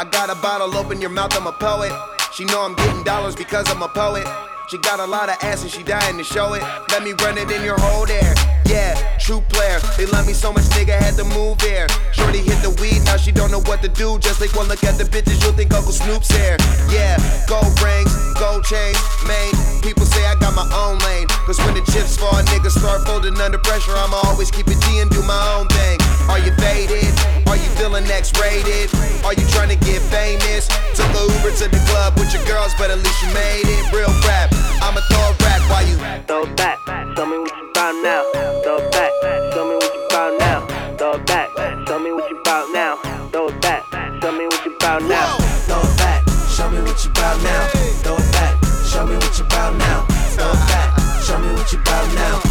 I 0.00 0.04
got 0.04 0.30
a 0.30 0.34
bottle, 0.34 0.74
open 0.78 0.98
your 0.98 1.10
mouth, 1.10 1.36
I'm 1.36 1.46
a 1.46 1.52
poet. 1.52 1.92
She 2.32 2.46
know 2.46 2.62
I'm 2.62 2.74
getting 2.74 3.04
dollars 3.04 3.36
because 3.36 3.68
I'm 3.68 3.82
a 3.82 3.88
poet. 3.88 4.26
She 4.70 4.78
got 4.78 5.00
a 5.00 5.04
lot 5.04 5.28
of 5.28 5.34
ass 5.42 5.62
and 5.62 5.70
she 5.70 5.82
dying 5.82 6.16
to 6.16 6.22
show 6.22 6.54
it. 6.54 6.62
Let 6.94 7.02
me 7.02 7.10
run 7.26 7.36
it 7.36 7.50
in 7.50 7.64
your 7.64 7.74
whole 7.80 8.06
there. 8.06 8.34
Yeah, 8.70 8.94
true 9.18 9.42
player. 9.50 9.80
They 9.98 10.06
love 10.06 10.28
me 10.28 10.32
so 10.32 10.52
much, 10.52 10.62
nigga 10.78 10.94
had 10.94 11.18
to 11.18 11.24
move 11.24 11.60
here. 11.60 11.88
Shorty 12.14 12.38
hit 12.38 12.62
the 12.62 12.70
weed, 12.78 13.02
now 13.02 13.16
she 13.16 13.32
don't 13.32 13.50
know 13.50 13.58
what 13.66 13.82
to 13.82 13.88
do. 13.88 14.20
Just 14.20 14.40
like 14.40 14.54
one 14.54 14.68
look 14.68 14.84
at 14.84 14.94
the 14.94 15.02
bitches, 15.02 15.42
you'll 15.42 15.58
think 15.58 15.74
Uncle 15.74 15.90
Snoop's 15.90 16.30
here. 16.30 16.54
Yeah, 16.86 17.18
gold 17.50 17.74
rings, 17.82 18.14
gold 18.38 18.62
chains, 18.62 18.94
main. 19.26 19.50
People 19.82 20.06
say 20.06 20.22
I 20.22 20.38
got 20.38 20.54
my 20.54 20.62
own 20.70 21.02
lane. 21.02 21.26
Cause 21.50 21.58
when 21.66 21.74
the 21.74 21.82
chips 21.90 22.14
fall, 22.14 22.38
niggas 22.54 22.78
start 22.78 23.02
folding 23.02 23.34
under 23.42 23.58
pressure. 23.58 23.90
I'ma 23.90 24.22
always 24.30 24.52
keep 24.54 24.70
it 24.70 24.78
G 24.86 25.02
and 25.02 25.10
do 25.10 25.18
my 25.26 25.42
own 25.58 25.66
thing. 25.66 25.98
Are 26.30 26.38
you 26.38 26.54
faded? 26.62 27.10
Are 27.50 27.58
you 27.58 27.66
feeling 27.74 28.06
X 28.06 28.30
rated? 28.38 28.86
Are 29.26 29.34
you 29.34 29.42
trying 29.50 29.74
to 29.74 29.80
get 29.82 29.98
famous? 30.14 30.70
Took 30.94 31.10
a 31.10 31.22
Uber 31.26 31.58
to 31.58 31.66
the 31.66 31.82
club 31.90 32.14
with 32.14 32.30
your 32.30 32.46
girls, 32.46 32.70
but 32.78 32.94
at 32.94 33.02
least 33.02 33.18
you 33.26 33.34
made 33.34 33.66
it. 33.66 33.82
Real 33.90 34.14
rap, 34.22 34.54
I'ma 34.82 35.00
throw 35.08 35.20
a 35.20 35.32
rack 35.44 35.62
while 35.70 35.86
you 35.86 35.96
Throw 36.26 36.44
it 36.44 36.56
back, 36.56 36.78
tell 37.16 37.26
me 37.26 37.38
what 37.38 37.54
you 37.58 37.70
bout 37.74 37.94
now. 38.02 38.22
Throw 38.62 38.76
it 38.78 38.92
back, 38.92 39.10
tell 39.52 39.66
me 39.68 39.74
what 39.74 39.94
you 39.94 40.06
bout 40.10 40.38
now. 40.38 40.66
Throw 40.96 41.14
it 41.14 41.26
back, 41.26 41.48
tell 41.86 41.98
me 41.98 42.12
what 42.12 42.30
you 42.30 42.40
bout 42.44 42.72
now. 42.72 42.96
Throw 43.32 43.48
it 43.48 43.60
back, 43.60 43.82
tell 44.20 44.32
me 44.32 44.44
what 44.46 44.64
you 44.64 44.76
bout 44.78 45.02
now. 45.02 45.36
Throw 45.66 45.80
it 45.80 45.96
back, 45.98 46.22
show 46.48 46.70
me 46.70 46.80
what 46.82 47.04
you 47.04 47.10
bout 47.12 47.42
now. 47.42 47.66
Throw 48.04 48.16
it 48.16 48.32
back, 48.32 48.64
show 48.86 49.06
me 49.06 49.16
what 49.16 49.38
you 49.38 49.44
bout 49.44 49.76
now. 49.76 50.06
Throw 50.36 50.50
it 50.50 50.68
back, 50.68 51.22
show 51.22 51.38
me 51.38 51.52
what 51.54 51.72
you 51.72 51.78
bout 51.78 52.14
now. 52.14 52.49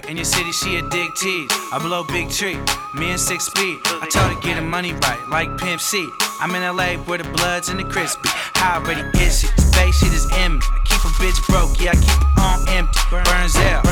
Girl 0.00 0.10
in 0.10 0.16
your 0.16 0.24
city, 0.24 0.52
she 0.52 0.76
a 0.76 0.82
dick 0.88 1.14
tease. 1.14 1.50
I 1.72 1.78
blow 1.78 2.04
big 2.04 2.30
tree, 2.30 2.58
me 2.94 3.10
and 3.10 3.20
six 3.20 3.46
speed. 3.46 3.80
I 3.84 4.06
told 4.10 4.32
her 4.32 4.40
get 4.40 4.56
her 4.56 4.62
money 4.62 4.92
right, 4.92 5.20
like 5.28 5.56
Pimp 5.58 5.80
C. 5.80 6.08
I'm 6.40 6.54
in 6.54 6.62
LA 6.62 6.96
where 7.04 7.18
the 7.18 7.28
bloods 7.36 7.68
and 7.68 7.78
the 7.78 7.84
crispy. 7.84 8.28
How 8.54 8.80
already 8.80 9.02
is 9.18 9.40
she? 9.40 9.46
Space 9.46 9.98
shit 9.98 10.12
is 10.12 10.26
in 10.38 10.58
me. 10.58 10.60
I 10.62 10.78
keep 10.84 11.02
a 11.04 11.12
bitch 11.20 11.38
broke, 11.48 11.80
yeah, 11.80 11.92
I 11.92 11.98
keep 11.98 12.20
on 12.38 12.68
empty. 12.68 13.00
Burns 13.10 13.56
out. 13.70 13.84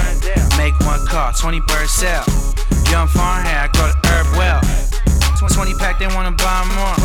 Make 0.58 0.78
one 0.86 1.04
call, 1.06 1.32
20 1.32 1.60
bird 1.60 1.88
sell. 1.88 2.24
Young 2.90 3.08
farm 3.08 3.44
hair, 3.44 3.66
I 3.66 3.68
go 3.72 3.90
to 3.90 4.08
herb 4.08 4.26
well. 4.36 4.60
20 5.42 5.74
pack, 5.74 5.98
they 5.98 6.06
wanna 6.06 6.30
buy 6.30 6.62
more. 6.78 6.96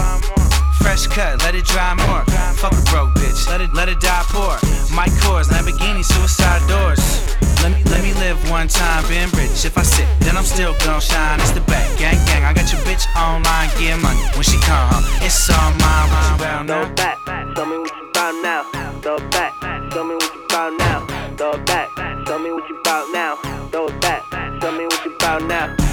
Fresh 0.78 1.08
cut, 1.08 1.42
let 1.42 1.56
it 1.56 1.66
dry 1.66 1.94
more. 1.96 2.24
Fuck 2.56 2.74
a 2.74 2.82
broke 2.90 3.14
bitch, 3.16 3.50
let 3.50 3.62
it 3.62 3.74
let 3.74 3.90
it 3.90 4.00
die 4.00 4.24
poor. 4.30 4.58
Mike 4.96 5.12
Kors, 5.22 5.50
Lamborghini, 5.50 6.06
suicide 6.06 6.62
doors. 6.70 7.37
Let 7.62 7.72
me 7.74 7.84
let 7.92 8.02
me 8.04 8.14
live 8.14 8.38
one 8.50 8.68
time, 8.68 9.04
Ben 9.10 9.30
rich. 9.32 9.66
If 9.66 9.78
I 9.78 9.84
sit, 9.84 10.08
then 10.22 10.38
I'm 10.38 10.44
still 10.46 10.74
gon' 10.86 11.02
shine. 11.02 11.40
It's 11.40 11.52
the 11.52 11.62
back, 11.62 11.88
gang 11.98 12.18
gang. 12.26 12.44
I 12.44 12.54
got 12.54 12.72
your 12.72 12.82
bitch 12.82 13.06
online, 13.16 13.70
get 13.80 14.00
money 14.02 14.22
when 14.36 14.44
she 14.44 14.58
come 14.62 14.88
home. 14.92 15.06
It's 15.22 15.50
all 15.50 15.72
mine. 15.82 16.08
What 16.12 16.32
you 16.32 16.38
bout 16.38 16.68
Throw 16.68 16.84
now? 16.84 16.90
it 16.90 16.96
back, 16.96 17.18
tell 17.56 17.66
me 17.66 17.78
what 17.78 17.92
you 17.98 18.10
bout 18.14 18.36
now. 18.44 18.62
Throw 19.02 19.18
back, 19.30 19.54
tell 19.92 20.04
me 20.04 20.16
what 20.16 20.34
you 20.36 20.46
bout 20.50 20.74
now. 20.78 21.00
Throw 21.38 21.58
back, 21.66 21.90
tell 22.26 22.40
me 22.40 22.52
what 22.52 22.70
you 22.70 22.80
bout 22.84 23.06
now. 23.14 23.36
Throw 23.72 23.88
back, 24.00 24.24
tell 24.62 24.72
me 24.72 24.86
what 24.86 25.06
you 25.06 25.16
bout 25.20 25.44
now. 25.44 25.87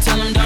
Tell 0.00 0.39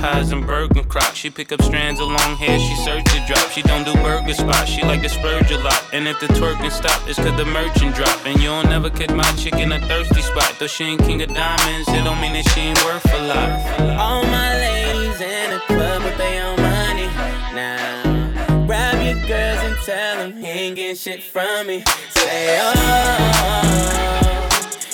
highs 0.00 0.32
and 0.32 0.46
burger 0.46 0.82
crocs. 0.84 1.14
She 1.14 1.28
pick 1.30 1.52
up 1.52 1.62
strands 1.62 2.00
of 2.00 2.08
long 2.08 2.36
hair, 2.36 2.58
she 2.58 2.74
search 2.76 3.04
to 3.04 3.24
drop. 3.26 3.50
She 3.50 3.62
don't 3.62 3.84
do 3.84 3.92
burger 4.02 4.32
spots, 4.32 4.70
she 4.70 4.82
like 4.82 5.02
to 5.02 5.08
splurge 5.08 5.50
a 5.50 5.58
lot. 5.58 5.82
And 5.92 6.08
if 6.08 6.18
the 6.20 6.26
twerking 6.28 6.72
stop, 6.72 7.06
it's 7.06 7.18
cause 7.18 7.36
the 7.36 7.44
merchant 7.44 7.94
drop. 7.94 8.26
And 8.26 8.40
you'll 8.42 8.64
never 8.64 8.88
catch 8.90 9.10
my 9.10 9.30
chick 9.36 9.54
in 9.54 9.72
a 9.72 9.78
thirsty 9.86 10.22
spot. 10.22 10.56
Though 10.58 10.66
she 10.66 10.84
ain't 10.84 11.02
king 11.02 11.22
of 11.22 11.28
diamonds, 11.34 11.88
it 11.88 12.02
don't 12.02 12.20
mean 12.20 12.32
that 12.32 12.48
she 12.50 12.60
ain't 12.60 12.82
worth 12.84 13.04
a 13.12 13.22
lot. 13.28 13.50
All 13.98 14.22
my 14.24 14.54
ladies 14.56 15.20
in 15.20 15.50
the 15.50 15.60
club 15.68 16.02
with 16.02 16.16
their 16.16 16.46
own 16.48 16.56
money. 16.56 17.08
Now, 17.54 18.66
grab 18.66 18.96
your 19.04 19.20
girls 19.28 19.60
and 19.68 19.76
tell 19.84 20.16
them 20.16 20.32
he 20.42 20.46
ain't 20.48 20.76
getting 20.76 20.96
shit 20.96 21.22
from 21.22 21.66
me. 21.66 21.84
Say, 22.10 22.58
oh, 22.62 22.72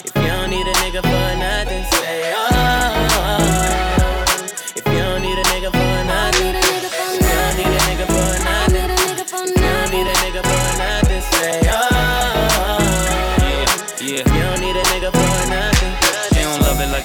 if 0.04 0.16
you 0.16 0.28
don't 0.28 0.50
need 0.50 0.66
a 0.66 0.74
nigga 0.82 1.00
for 1.02 1.38
nothing, 1.38 1.84
say, 1.92 2.34
oh, 2.34 2.55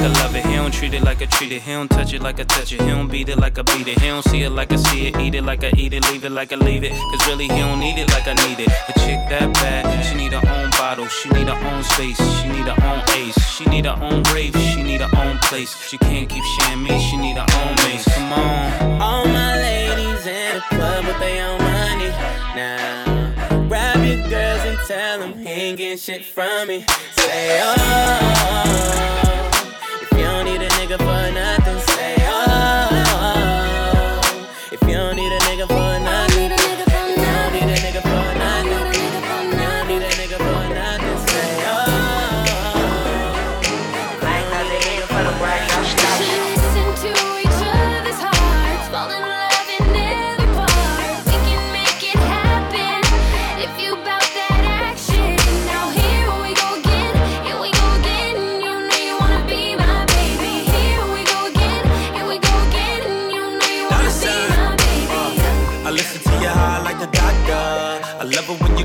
like 0.01 0.17
I 0.17 0.23
love 0.23 0.35
it. 0.35 0.45
He 0.45 0.55
don't 0.55 0.73
treat 0.73 0.93
it 0.93 1.03
like 1.03 1.21
I 1.21 1.25
treat 1.25 1.51
it. 1.51 1.61
He 1.61 1.71
don't 1.71 1.89
touch 1.89 2.13
it 2.13 2.21
like 2.21 2.39
I 2.39 2.43
touch 2.43 2.73
it. 2.73 2.81
He 2.81 2.89
don't 2.89 3.07
beat 3.07 3.29
it 3.29 3.37
like 3.37 3.59
I 3.59 3.61
beat 3.61 3.87
it. 3.87 3.99
He 3.99 4.07
don't 4.07 4.23
see 4.23 4.41
it 4.41 4.49
like 4.49 4.71
I 4.71 4.75
see 4.77 5.07
it. 5.07 5.17
Eat 5.19 5.35
it 5.35 5.43
like 5.43 5.63
I 5.63 5.71
eat 5.77 5.93
it. 5.93 6.09
Leave 6.11 6.25
it 6.25 6.31
like 6.31 6.51
I 6.51 6.55
leave 6.55 6.83
it. 6.83 6.91
Cause 6.91 7.27
really 7.27 7.47
he 7.47 7.59
don't 7.59 7.79
need 7.79 7.99
it 7.99 8.09
like 8.09 8.27
I 8.27 8.33
need 8.33 8.59
it. 8.59 8.67
A 8.67 8.93
chick 8.99 9.19
that 9.29 9.53
bad, 9.53 10.03
she 10.05 10.15
need 10.15 10.33
her 10.33 10.41
own 10.49 10.69
bottle. 10.71 11.07
She 11.07 11.29
need 11.29 11.47
her 11.47 11.67
own 11.69 11.83
space. 11.83 12.17
She 12.41 12.47
need 12.49 12.65
her 12.65 12.77
own 12.83 13.03
ace. 13.15 13.37
She 13.55 13.65
need 13.65 13.85
her 13.85 13.97
own 14.01 14.23
grave. 14.23 14.55
She 14.55 14.81
need 14.81 15.01
her 15.01 15.17
own 15.17 15.37
place. 15.39 15.75
She 15.87 15.97
can't 15.97 16.27
keep 16.27 16.43
sharing 16.59 16.83
me. 16.83 16.99
She 17.09 17.17
need 17.17 17.37
her 17.37 17.45
own 17.61 17.75
mace. 17.85 18.05
Come 18.15 18.33
on. 18.33 19.01
All 19.01 19.25
my 19.27 19.55
ladies 19.57 20.25
in 20.25 20.55
the 20.55 20.63
club 20.69 21.05
with 21.05 21.19
their 21.19 21.47
own 21.47 21.59
money. 21.61 22.09
Now, 22.55 23.67
grab 23.67 24.03
your 24.03 24.27
girls 24.29 24.61
and 24.65 24.79
tell 24.87 25.19
them 25.19 25.37
he 25.37 25.49
ain't 25.49 25.77
getting 25.77 25.97
shit 25.97 26.25
from 26.25 26.67
me. 26.67 26.85
Say, 27.15 27.59
oh, 27.61 29.50
nigga 30.91 30.97
for 30.97 31.34
nothing, 31.34 31.61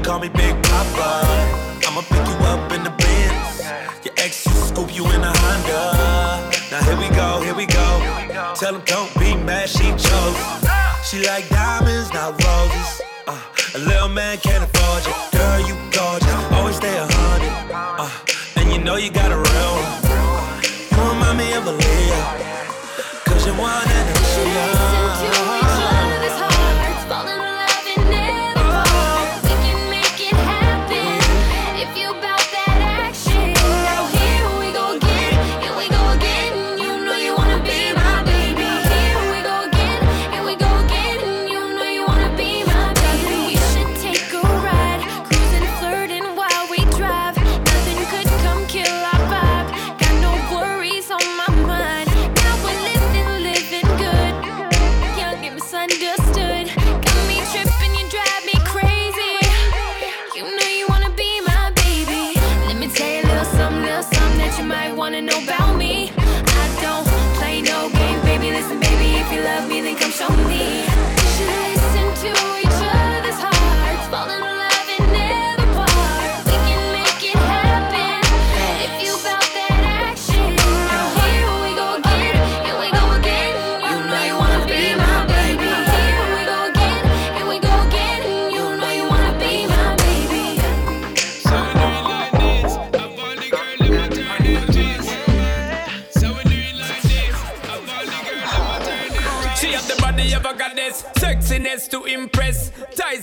call 0.06 0.20
me 0.20 0.28
Big 0.28 0.54
Papa. 0.62 1.10
I'ma 1.84 2.00
pick 2.02 2.24
you 2.30 2.38
up 2.46 2.72
in 2.72 2.84
the 2.84 2.90
Benz. 2.90 3.58
Your 4.04 4.14
ex 4.18 4.46
used 4.46 4.58
to 4.58 4.66
scoop 4.70 4.94
you 4.94 5.04
in 5.10 5.20
a 5.20 5.32
Honda. 5.42 6.48
Now 6.70 6.80
here 6.86 6.96
we 6.96 7.08
go, 7.16 7.42
here 7.42 7.56
we 7.56 7.66
go. 7.66 7.88
Tell 8.54 8.76
him 8.76 8.82
don't 8.86 9.12
be 9.18 9.34
mad, 9.34 9.68
she 9.68 9.90
chose. 10.06 10.38
She 11.08 11.26
like 11.26 11.48
diamonds, 11.48 12.12
not 12.12 12.40
roses. 12.44 13.02
Uh, 13.26 13.42
a 13.74 13.78
little 13.78 14.08
man 14.08 14.38
can't 14.38 14.62
afford 14.62 15.02
you. 15.08 15.14
Girl, 15.36 15.60
you 15.68 15.74
gorgeous. 15.90 16.52
Always 16.54 16.76
stay 16.76 16.96
a 16.96 17.06
hundred. 17.10 17.54
Uh, 17.74 18.10
and 18.56 18.72
you 18.72 18.78
know 18.78 18.94
you 18.94 19.10
got 19.10 19.25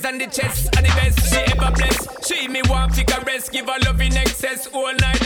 and 0.04 0.20
the 0.20 0.26
chest 0.26 0.68
and 0.76 0.84
the 0.84 0.90
best 0.90 1.32
she 1.32 1.40
ever 1.52 1.70
blessed. 1.74 2.26
She 2.26 2.48
me 2.48 2.60
want 2.68 2.94
to 2.94 3.04
caress, 3.04 3.48
give 3.48 3.66
her 3.66 3.78
love 3.84 4.00
in 4.00 4.16
excess 4.16 4.66
all 4.66 4.92
night 4.94 5.23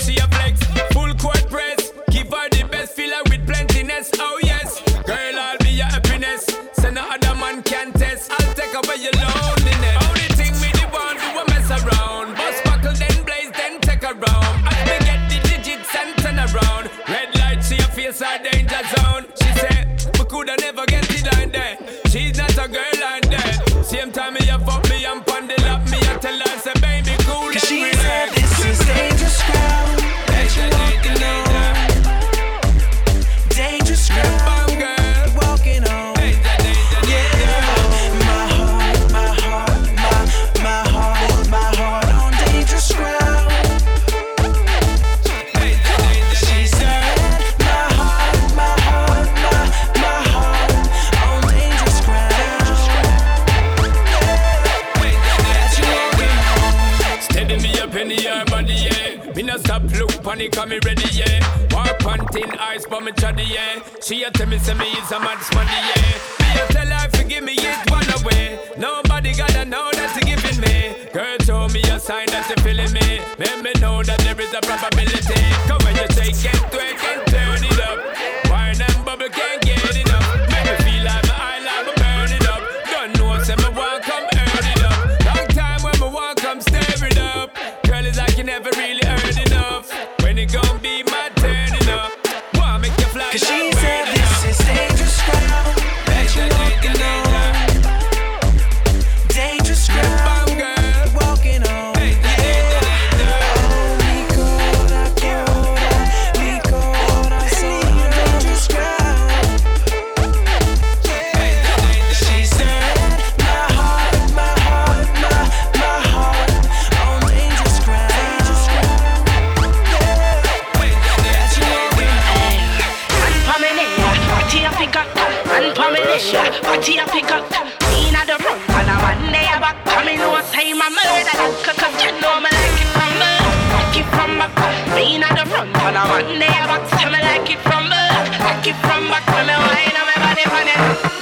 pressure. 126.18 126.62
Party 126.62 126.98
up, 126.98 127.10
pick 127.10 127.30
up. 127.30 127.46
Me 127.90 128.08
inna 128.08 128.26
the 128.26 128.36
front 128.42 128.60
and 128.74 128.90
I 128.90 128.96
one 129.06 129.32
day 129.32 129.46
I 129.46 129.58
back. 129.62 129.76
I 129.86 130.04
me 130.04 130.16
know 130.18 130.34
time 130.50 130.82
I 130.82 130.88
murder. 130.90 131.36
Cause 131.62 131.96
you 132.02 132.12
know 132.20 132.42
me 132.42 132.50
like 132.50 132.80
it 132.82 132.90
from 132.94 133.12
me. 133.22 133.32
Like 133.74 133.96
it 134.00 134.08
from 134.14 134.32
back. 134.38 134.52
Me 134.94 135.14
inna 135.14 135.28
the 135.38 135.44
front 135.46 135.70
and 135.70 135.96
I 135.96 136.02
one 136.10 136.38
day 136.38 136.50
I 136.50 136.66
back. 136.66 136.82
Tell 136.90 137.10
me 137.10 137.20
like 137.22 137.50
it 137.50 137.60
from 137.62 137.84
me. 137.86 138.02
Like 138.42 138.66
it 138.66 138.78
from 138.82 139.02
back. 139.10 139.24
When 139.30 139.46
me 139.46 139.54
wine 139.54 139.96
on 139.98 140.06
me 140.10 140.16
body 140.18 140.44
funny. 140.50 140.76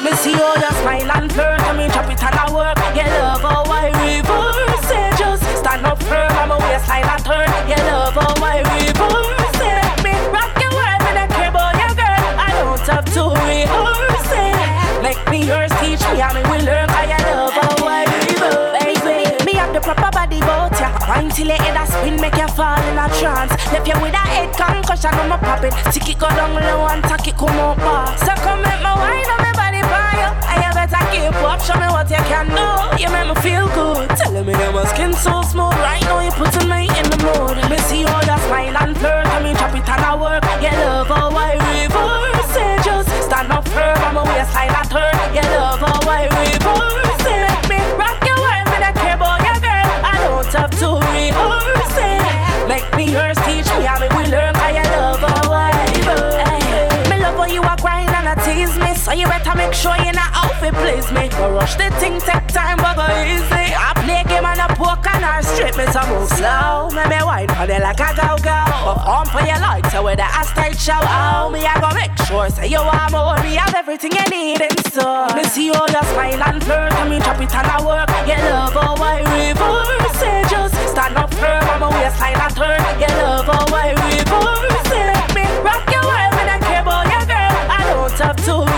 Me 0.04 0.12
see 0.16 0.34
all 0.40 0.56
your 0.56 0.72
smile 0.80 1.10
and 1.12 1.32
flirt. 1.32 1.65
dance. 23.36 23.52
Left 23.72 23.86
you 23.86 23.98
with 24.00 24.16
a 24.16 24.24
head 24.24 24.50
concussion 24.56 25.12
on 25.20 25.28
my 25.28 25.36
poppet. 25.36 25.72
Tick 25.92 26.08
it 26.08 26.18
go 26.18 26.28
down 26.28 26.54
low 26.54 26.88
and 26.88 27.02
tuck 27.04 27.26
it 27.28 27.36
come 27.36 27.60
up 27.60 27.76
bar. 27.78 28.08
So 28.16 28.32
come 28.40 28.62
make 28.64 28.80
my 28.80 28.94
wine 28.96 29.28
on 29.34 29.40
my 29.44 29.52
body 29.52 29.82
by 29.84 30.12
you. 30.20 30.30
I 30.48 30.54
you 30.64 30.72
better 30.72 31.02
keep 31.12 31.36
up, 31.44 31.60
show 31.60 31.76
me 31.76 31.88
what 31.92 32.08
you 32.08 32.22
can 32.30 32.48
do. 32.48 32.68
You 32.96 33.08
make 33.12 33.28
me 33.28 33.36
feel 33.44 33.68
good. 33.76 34.08
Telling 34.16 34.46
me 34.46 34.52
that 34.56 34.72
my 34.72 34.84
skin 34.92 35.12
so 35.12 35.42
smooth. 35.42 35.76
Right 35.84 36.02
now 36.08 36.20
you 36.24 36.32
putting 36.32 36.68
me 36.68 36.88
in 36.96 37.06
the 37.12 37.18
mood. 37.20 37.56
Me 37.68 37.76
see 37.84 38.04
all 38.08 38.24
that 38.24 38.40
smile 38.48 38.76
and 38.76 38.96
flirt. 38.96 39.26
I 39.28 39.42
mean 39.44 39.56
chop 39.56 39.74
it 39.76 39.84
and 39.84 40.04
I 40.10 40.12
work. 40.16 40.44
You 40.64 40.72
love 40.80 41.08
how 41.12 41.28
I 41.36 41.60
reverse 41.60 42.56
it. 42.56 42.76
Just 42.88 43.10
stand 43.28 43.52
up 43.52 43.68
firm. 43.68 43.98
I'm 44.00 44.16
a 44.16 44.24
waistline 44.24 44.72
that 44.72 44.88
hurt. 44.88 45.16
You 45.36 45.44
love 45.52 45.80
how 45.84 46.08
I 46.08 46.24
reverse 46.24 46.55
rush 61.56 61.76
the 61.76 61.90
thing, 61.98 62.20
take 62.20 62.46
time, 62.48 62.76
but 62.78 62.94
go 62.96 63.06
easy. 63.24 63.74
I 63.74 63.92
play 64.04 64.22
game 64.28 64.44
and 64.44 64.60
a 64.60 64.68
poke 64.76 65.06
and 65.08 65.24
I 65.24 65.40
strip 65.40 65.76
me 65.76 65.86
to 65.88 66.02
move 66.06 66.28
slow. 66.28 66.92
Let 66.92 67.08
me 67.08 67.18
wine 67.24 67.48
for 67.48 67.64
it 67.64 67.82
like 67.82 68.00
a 68.00 68.10
go 68.14 68.36
go. 68.38 68.58
Perform 68.86 69.26
for 69.32 69.42
your 69.42 69.58
lights, 69.58 69.90
so 69.92 70.04
with 70.04 70.18
the 70.20 70.28
ass 70.28 70.52
show. 70.78 71.00
Oh, 71.00 71.50
me 71.50 71.64
I 71.64 71.80
go 71.80 71.90
make 71.94 72.14
sure 72.26 72.48
say 72.50 72.68
you 72.68 72.78
want 72.78 73.10
more. 73.12 73.36
Me 73.42 73.56
have 73.56 73.74
everything 73.74 74.12
you 74.12 74.26
need 74.30 74.60
in 74.60 74.76
store. 74.90 75.26
Me 75.34 75.42
see 75.44 75.70
all 75.70 75.88
your 75.88 76.04
smile 76.12 76.42
and 76.42 76.62
flirt, 76.62 76.92
and 76.92 77.10
me 77.10 77.18
drop 77.18 77.40
it 77.40 77.54
and 77.54 77.66
I 77.66 77.78
work. 77.82 78.08
You 78.28 78.38
love 78.50 78.76
oh, 78.76 78.94
how 78.94 79.02
I 79.02 79.18
reverse 79.26 80.22
it, 80.22 80.50
just 80.50 80.76
stand 80.92 81.16
up 81.16 81.32
firm. 81.34 81.64
I'm 81.72 81.82
a 81.82 81.88
waistline 81.90 82.38
and 82.38 82.54
turn. 82.54 82.80
You 83.00 83.10
love 83.22 83.48
oh, 83.48 83.64
how 83.66 83.74
I 83.74 83.90
reverse 83.96 84.92
it. 84.92 85.34
Me 85.34 85.44
rock 85.64 85.84
your 85.90 86.04
world 86.04 86.32
when 86.36 86.48
I 86.52 86.58
care 86.62 86.82
about 86.82 87.08
your 87.10 87.24
girl. 87.26 87.54
I 87.66 87.80
don't 87.90 88.18
have 88.20 88.38
to 88.46 88.75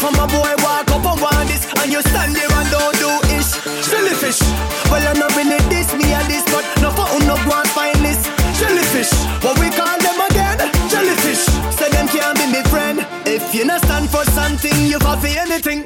And 0.00 0.14
from 0.14 0.24
a 0.24 0.26
boy 0.30 0.54
walk 0.62 0.90
up 0.90 1.02
and 1.02 1.20
want 1.20 1.48
this, 1.48 1.66
and 1.82 1.90
you 1.90 2.00
stand 2.02 2.34
there 2.34 2.46
and 2.46 2.70
don't 2.70 2.94
do 3.02 3.10
ish. 3.34 3.50
Jellyfish. 3.90 4.38
Well, 4.90 5.02
I'm 5.02 5.18
not 5.18 5.34
really 5.34 5.58
this, 5.70 5.92
me 5.94 6.12
and 6.14 6.26
this, 6.30 6.44
but 6.54 6.62
no 6.80 6.90
for 6.90 7.02
who 7.02 7.18
no 7.26 7.34
go 7.42 7.58
and 7.58 7.68
find 7.70 7.98
this. 7.98 8.22
Jellyfish. 8.60 9.10
What 9.42 9.58
we 9.58 9.70
call 9.70 9.98
them 9.98 10.20
again? 10.30 10.58
Jellyfish. 10.88 11.42
Say 11.74 11.90
them 11.90 12.06
can't 12.06 12.38
be 12.38 12.46
me 12.46 12.62
friend. 12.70 13.06
If 13.26 13.54
you 13.54 13.64
not 13.64 13.82
stand 13.82 14.08
for 14.10 14.24
something, 14.24 14.86
you 14.86 14.98
fall 15.00 15.16
for 15.16 15.26
anything. 15.26 15.84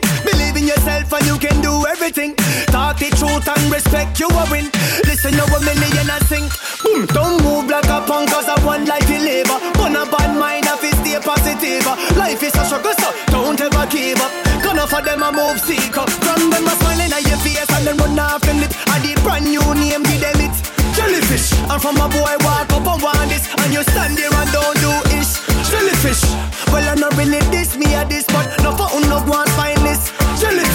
Believe 0.53 0.69
in 0.69 0.69
yourself 0.69 1.13
and 1.13 1.25
you 1.27 1.39
can 1.39 1.61
do 1.63 1.87
everything. 1.87 2.35
Talk 2.69 2.99
the 2.99 3.09
truth 3.17 3.49
and 3.49 3.73
respect 3.73 4.21
you 4.21 4.29
a 4.29 4.45
win. 4.51 4.69
Listen 5.09 5.33
to 5.33 5.45
a 5.49 5.61
million 5.65 6.09
I 6.11 6.19
sing. 6.29 6.45
Boom, 6.85 7.07
hmm, 7.09 7.15
don't 7.15 7.41
move 7.43 7.71
like 7.71 7.89
a 7.89 8.05
punk 8.05 8.29
cause 8.29 8.49
I 8.49 8.57
want 8.65 8.87
life 8.87 9.07
to 9.07 9.17
live. 9.17 9.49
On 9.81 9.97
a 9.97 10.05
bad 10.05 10.37
mind, 10.37 10.69
I 10.69 10.77
feel 10.77 10.93
stay 11.01 11.17
positive. 11.25 11.87
Life 12.17 12.43
is 12.43 12.53
a 12.53 12.65
struggle, 12.69 12.93
so 13.01 13.09
don't 13.33 13.61
ever 13.61 13.87
give 13.89 14.21
up. 14.21 14.33
Gonna 14.61 14.85
for 14.87 15.01
them 15.01 15.23
a 15.23 15.33
move 15.33 15.57
seeker. 15.57 16.05
From 16.21 16.51
them 16.51 16.69
a 16.69 16.75
smiling 16.85 17.13
at 17.17 17.25
your 17.25 17.41
face 17.41 17.73
and 17.73 17.87
then 17.87 17.97
run 17.97 18.19
off 18.19 18.43
them 18.43 18.61
lip. 18.61 18.73
I 18.93 19.01
the 19.01 19.17
brand 19.25 19.49
new 19.49 19.65
name, 19.73 20.05
give 20.05 20.21
them 20.21 20.37
it. 20.37 20.57
Jellyfish. 20.93 21.57
And 21.65 21.81
from 21.81 21.97
a 21.97 22.09
boy 22.13 22.37
walk 22.45 22.69
up 22.77 22.85
and 22.85 23.01
want 23.01 23.29
this, 23.33 23.49
and 23.57 23.73
you 23.73 23.83
stand 23.89 24.21
there 24.21 24.29
and 24.29 24.51
don't 24.53 24.77
do 24.85 24.93
ish. 25.17 25.41
Jellyfish. 25.73 26.21
Well, 26.69 26.85
I'm 26.85 27.01
not 27.01 27.17
really 27.17 27.41
this, 27.49 27.77
me 27.77 27.95
at 27.95 28.11
this, 28.11 28.25
but 28.29 28.45
no 28.61 28.77
for 28.77 28.93
no 29.09 29.17
and 29.17 29.49
this. 29.49 29.52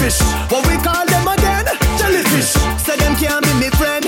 Jellyfish. 0.08 0.50
What 0.50 0.64
we 0.66 0.76
call 0.80 1.04
them 1.04 1.28
again? 1.28 1.66
Jellyfish. 2.00 2.56
Say 2.80 2.96
them 2.96 3.14
can't 3.16 3.44
be 3.44 3.52
me 3.60 3.68
friend. 3.76 4.04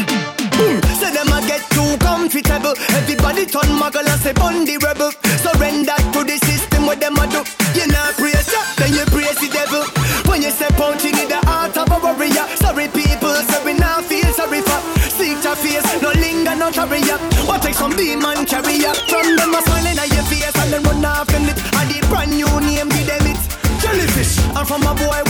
Boom. 0.56 0.80
Say 0.96 1.12
them 1.12 1.28
a 1.28 1.44
get 1.44 1.60
too 1.76 1.96
comfortable. 2.00 2.74
Everybody 2.96 3.44
turn 3.44 3.68
muggle 3.76 4.08
and 4.08 4.20
say 4.20 4.32
bundy 4.32 4.78
rebel. 4.78 5.12
Surrender 5.44 5.96
to 6.12 6.24
the 6.24 6.40
system 6.44 6.86
what 6.86 7.00
them 7.00 7.16
a 7.20 7.26
do. 7.28 7.44
You 7.76 7.86
not 7.88 8.16
praise 8.16 8.48
ya, 8.48 8.60
then 8.76 8.96
you 8.96 9.04
praise 9.12 9.36
the 9.40 9.48
devil. 9.52 9.84
When 10.24 10.42
you 10.42 10.50
step 10.50 10.78
out, 10.80 11.02
you 11.04 11.12
need 11.12 11.28
the 11.28 11.40
heart 11.44 11.76
of 11.76 11.92
a 11.92 11.98
warrior. 12.00 12.48
Sorry 12.56 12.88
people, 12.88 13.34
say 13.34 13.60
we 13.64 13.74
not 13.74 14.04
feel 14.04 14.32
sorry 14.32 14.62
for. 14.64 14.80
Seek 15.12 15.44
your 15.44 15.56
face, 15.56 15.84
no 16.00 16.12
linger, 16.16 16.56
no 16.56 16.72
carry 16.72 17.04
up. 17.12 17.20
What 17.44 17.60
take 17.60 17.74
some 17.74 17.94
beam 17.96 18.24
and 18.24 18.48
carry 18.48 18.84
up. 18.88 18.96
From 19.08 19.36
them 19.36 19.52
a 19.52 19.60
smiling 19.68 19.98
at 20.00 20.08
your 20.08 20.24
face 20.32 20.56
and 20.64 20.72
then 20.72 20.82
run 20.82 21.04
off 21.04 21.28
them 21.28 21.44
lip. 21.44 21.60
And 21.76 21.90
the 21.92 22.00
brand 22.08 22.32
new 22.32 22.48
name, 22.64 22.88
give 22.88 23.04
them 23.04 23.26
it. 23.28 23.40
Jellyfish. 23.80 24.38
And 24.56 24.66
from 24.68 24.82
a 24.82 24.94
boy 24.94 25.29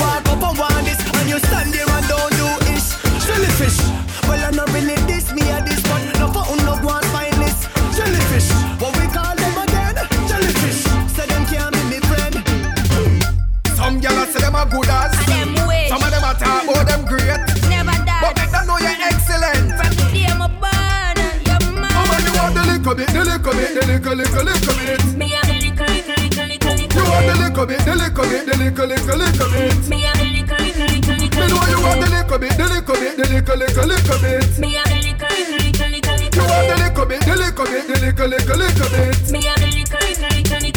little, 24.15 24.45
little, 24.45 24.45
little 24.45 24.75
bit. 24.75 25.05
Me 25.17 25.35
a 25.35 25.41
little, 25.47 25.87
little, 25.87 26.15
little, 26.15 26.47
little, 26.47 26.75
little. 26.75 27.01
You 27.01 27.11
want 27.11 27.27
the 27.27 27.35
little 27.39 27.67
bit, 27.67 27.81
the 27.85 27.95
little 27.97 28.25
bit, 28.25 28.47
the 28.47 28.55
little, 28.57 28.87
little, 28.87 29.17
little 29.17 29.51
bit. 29.51 29.89
Me 29.89 30.07
a 30.07 30.13
little, 30.19 30.57
little, 30.59 30.87
little, 30.87 31.17
little, 31.17 31.41
Me 31.41 31.47
know 31.49 31.65
you 31.71 31.79
want 31.85 32.01
the 32.01 32.09
little 32.11 32.39
bit, 32.39 32.57
the 32.57 32.67
little 32.67 32.97
bit, 32.97 33.17
the 33.17 33.25
little, 33.31 33.57
little, 33.57 33.87
little 33.87 34.19
bit. 34.21 34.59
Me 34.59 34.77
a 34.77 34.85
little, 34.91 35.29
little, 35.31 35.59
little, 35.61 35.91
little, 35.91 36.17
little. 36.19 36.35
You 36.35 36.45
want 36.51 36.67
the 36.71 36.77
little 36.81 37.07
bit, 37.07 37.21
the 37.23 37.35
little 37.37 37.65
bit, 37.67 37.87
the 37.87 37.97
little, 38.01 38.29
little, 38.29 38.57
little 38.57 38.89
bit. 38.91 39.31
Me 39.31 39.41
a 39.47 39.55
little, 39.61 39.71
little, 39.71 40.29
little, 40.31 40.59
little, 40.59 40.70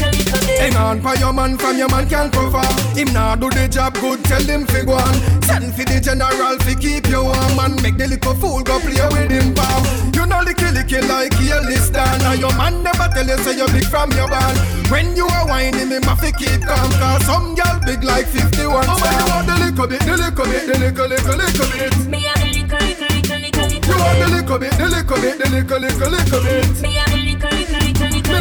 little 0.44 0.56
bit. 0.56 0.74
Hang 0.74 0.76
on 0.76 1.02
for 1.02 1.16
your 1.16 1.34
man 1.34 1.58
from 1.58 1.78
your 1.78 1.90
man 1.90 2.08
can 2.10 2.30
cover. 2.32 2.66
Him 2.98 3.14
nah 3.14 3.36
do 3.36 3.50
the 3.50 3.68
job 3.68 3.94
good, 3.96 4.24
tell 4.26 4.44
him 4.44 4.66
fi 4.66 4.84
go 4.86 4.94
on. 4.94 5.14
Send 5.44 5.74
fi 5.76 5.84
the 5.84 6.00
general 6.00 6.58
fi 6.60 6.76
keep 6.76 7.08
you 7.08 7.24
warm 7.24 7.60
and 7.60 7.82
make 7.82 7.98
the 7.98 8.08
little 8.08 8.36
fool 8.36 8.64
go 8.64 8.80
play 8.80 9.08
with 9.12 9.32
him 9.32 9.54
palm. 9.54 9.84
You 10.14 10.26
know 10.26 10.44
the 10.44 10.54
kill 10.54 10.74
kill 10.84 11.08
like 11.08 11.34
a 11.34 11.60
list 11.66 11.94
down. 11.94 12.20
Now 12.20 12.34
your 12.34 12.54
man 12.56 12.84
never 12.84 13.08
tell 13.14 13.28
you 13.28 13.38
say 13.44 13.58
you 13.58 13.68
big 13.68 13.86
from 13.86 14.12
your 14.12 14.28
band. 14.28 14.58
When 14.92 15.16
you 15.16 15.26
are 15.28 15.48
whining 15.48 15.90
him, 15.90 16.04
have 16.04 16.22
to 16.22 16.32
keep 16.32 16.62
calm. 16.62 16.92
Cause 17.02 17.26
some 17.26 17.56
girl 17.56 17.80
big 17.86 18.04
like 18.04 18.28
51. 18.28 18.86
Oh 18.88 19.00
man, 19.00 19.14
you 19.18 19.26
want 19.32 19.48
the 19.48 19.56
little 19.58 19.88
bit, 19.88 20.02
the 20.02 20.18
little 20.18 20.46
bit, 20.46 20.68
the 20.68 20.76
little, 20.80 21.08
little, 21.08 21.38
little 21.38 21.68
bit. 21.74 21.94
Me 22.08 22.28
a 22.28 22.34
the 22.38 22.46
little, 22.54 22.78
little, 22.78 23.10
little, 23.10 23.40
little, 23.40 23.68
little. 23.68 23.90
You 23.90 23.98
want 23.98 24.18
the 24.20 24.28
little 24.30 24.60
bit, 24.60 24.74
the 24.78 24.88
little 24.90 25.18
bit, 25.18 25.38
the 25.40 25.50
little, 25.50 25.80
little, 25.80 26.10
little 26.10 26.42
bit. 26.44 26.82
Me 26.82 26.98
a 27.00 27.13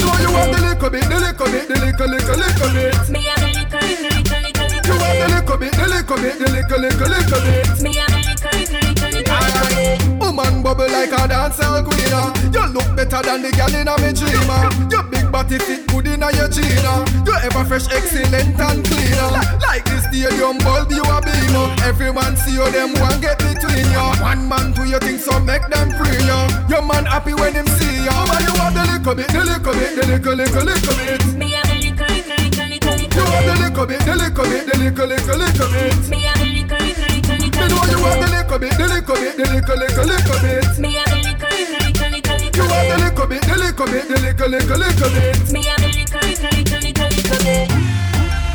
know 0.07 0.17
you 0.19 0.31
want 0.33 0.51
the 0.53 0.61
little 0.61 0.91
bit, 0.91 1.05
the 1.09 1.19
little 1.19 1.47
bit, 1.47 1.69
the 1.69 1.77
little, 1.79 2.09
little, 2.09 2.37
little 2.37 2.71
bit. 2.75 2.95
Me 3.11 3.21
a 3.29 3.35
the 3.39 3.49
little, 3.57 3.81
little, 3.81 4.11
little, 4.13 4.41
little, 4.43 4.69
little. 4.69 4.87
You 4.87 4.95
want 4.99 5.17
the 5.19 5.27
little 5.33 5.57
bit, 5.59 5.73
the 5.73 5.87
little 5.89 6.17
bit, 6.17 6.35
the 6.39 6.49
little, 6.51 6.79
little, 6.79 7.09
little 7.09 7.41
bit. 7.47 7.83
Me 7.83 7.91
a 7.99 8.05
the 8.07 8.21
little, 8.27 8.53
little, 8.59 8.83
little, 8.83 9.11
little. 9.11 10.19
Woman 10.19 10.63
bubble 10.63 10.89
like 10.89 11.13
a 11.13 11.29
dancehall 11.29 11.85
queen 11.85 12.13
ah. 12.13 12.33
You 12.53 12.67
look 12.73 12.89
better 12.97 13.21
than 13.23 13.43
the 13.43 13.51
girl 13.53 13.75
in 13.75 13.89
a 13.89 13.95
me 14.01 14.13
dream 14.13 14.49
ah. 14.51 14.71
Your 14.91 15.03
big 15.05 15.31
body 15.31 15.59
fit 15.59 15.87
good 15.89 16.07
in 16.07 16.23
a 16.23 16.31
your 16.33 16.49
jeans 16.49 16.85
ah. 16.85 17.05
You 17.27 17.35
ever 17.43 17.65
fresh, 17.65 17.87
excellent 17.93 18.59
and 18.59 18.85
clean. 18.85 19.19
Like 19.61 19.85
the 19.85 20.01
stadium 20.09 20.59
bulb 20.59 20.91
you 20.91 21.05
a 21.05 21.21
beam. 21.21 21.55
Everyone 21.85 22.37
see 22.37 22.55
you, 22.55 22.71
them 22.71 22.95
one 23.01 23.21
get 23.21 23.39
between 23.39 23.87
you. 23.91 24.07
One 24.23 24.49
man 24.49 24.73
do 24.73 24.85
your 24.85 25.01
thing, 25.01 25.19
so 25.19 25.39
make 25.41 25.67
them 25.69 25.91
free 25.99 26.23
you. 26.25 26.41
Your 26.69 26.83
man 26.83 27.05
happy 27.07 27.35
when 27.35 27.55
him 27.55 27.67
see 27.67 28.05
you. 28.05 28.13
Woman 28.13 28.43
you 28.47 28.55
want 28.57 28.75
the 28.75 28.92
little 29.03 29.17
bit, 29.17 29.29
the 29.33 29.43
little 29.43 29.75
bit, 29.75 29.97
the 29.97 30.07
little, 30.07 30.35
little, 30.35 30.63
little 30.63 30.95
bit. 30.95 31.27
Me 31.35 31.55
a 31.55 31.63
the 31.67 31.75
little, 31.75 32.07
little, 32.07 32.39
little, 32.39 32.71
little, 32.71 32.95
little. 32.95 33.19
You 33.19 33.27
want 33.27 33.43
the 33.43 33.55
little 33.59 33.87
bit, 33.87 33.99
the 34.07 34.15
little 34.15 34.45
bit, 34.47 34.63
the 34.63 34.79
little, 34.79 35.07
little, 35.11 35.39
little 35.43 35.69
bit. 35.75 36.07
Me 36.07 36.23
a 36.23 36.39
the 36.39 36.47
little, 36.47 36.79
little, 36.79 37.11
little, 37.11 37.35
little, 37.43 37.59
Me 37.59 37.67
know 37.67 37.83
you 37.91 37.99
want 37.99 38.23
the 38.23 38.31
little 38.31 38.59
bit, 38.63 38.79
the 38.79 38.87
little 38.87 39.17
bit, 39.19 39.35
the 39.35 39.47
little, 39.51 39.75
little, 39.75 40.07
little 40.07 40.39
bit. 40.39 40.79
Me 40.79 40.95
a 40.95 41.03
the 41.03 41.19
little, 41.19 41.51
little, 41.51 41.83
little, 41.83 42.15
little, 42.15 42.39
little. 42.39 42.55
You 42.55 42.71
want 42.71 42.87
the 42.87 42.97
little 43.03 43.27
bit, 43.27 43.43
the 43.43 43.59
little 43.59 43.87
bit, 43.91 44.07
the 44.07 44.23
little, 44.23 44.47
little, 44.47 44.79
little 44.79 45.11
bit. 45.11 45.51
Me 45.51 45.67
a 45.67 45.75
the 45.83 45.91
little, 45.99 46.23
little, 46.23 46.55
little, 46.55 46.79
little, 46.79 47.11
little 47.11 47.43
bit. 47.43 47.75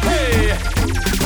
Hey, 0.07 0.55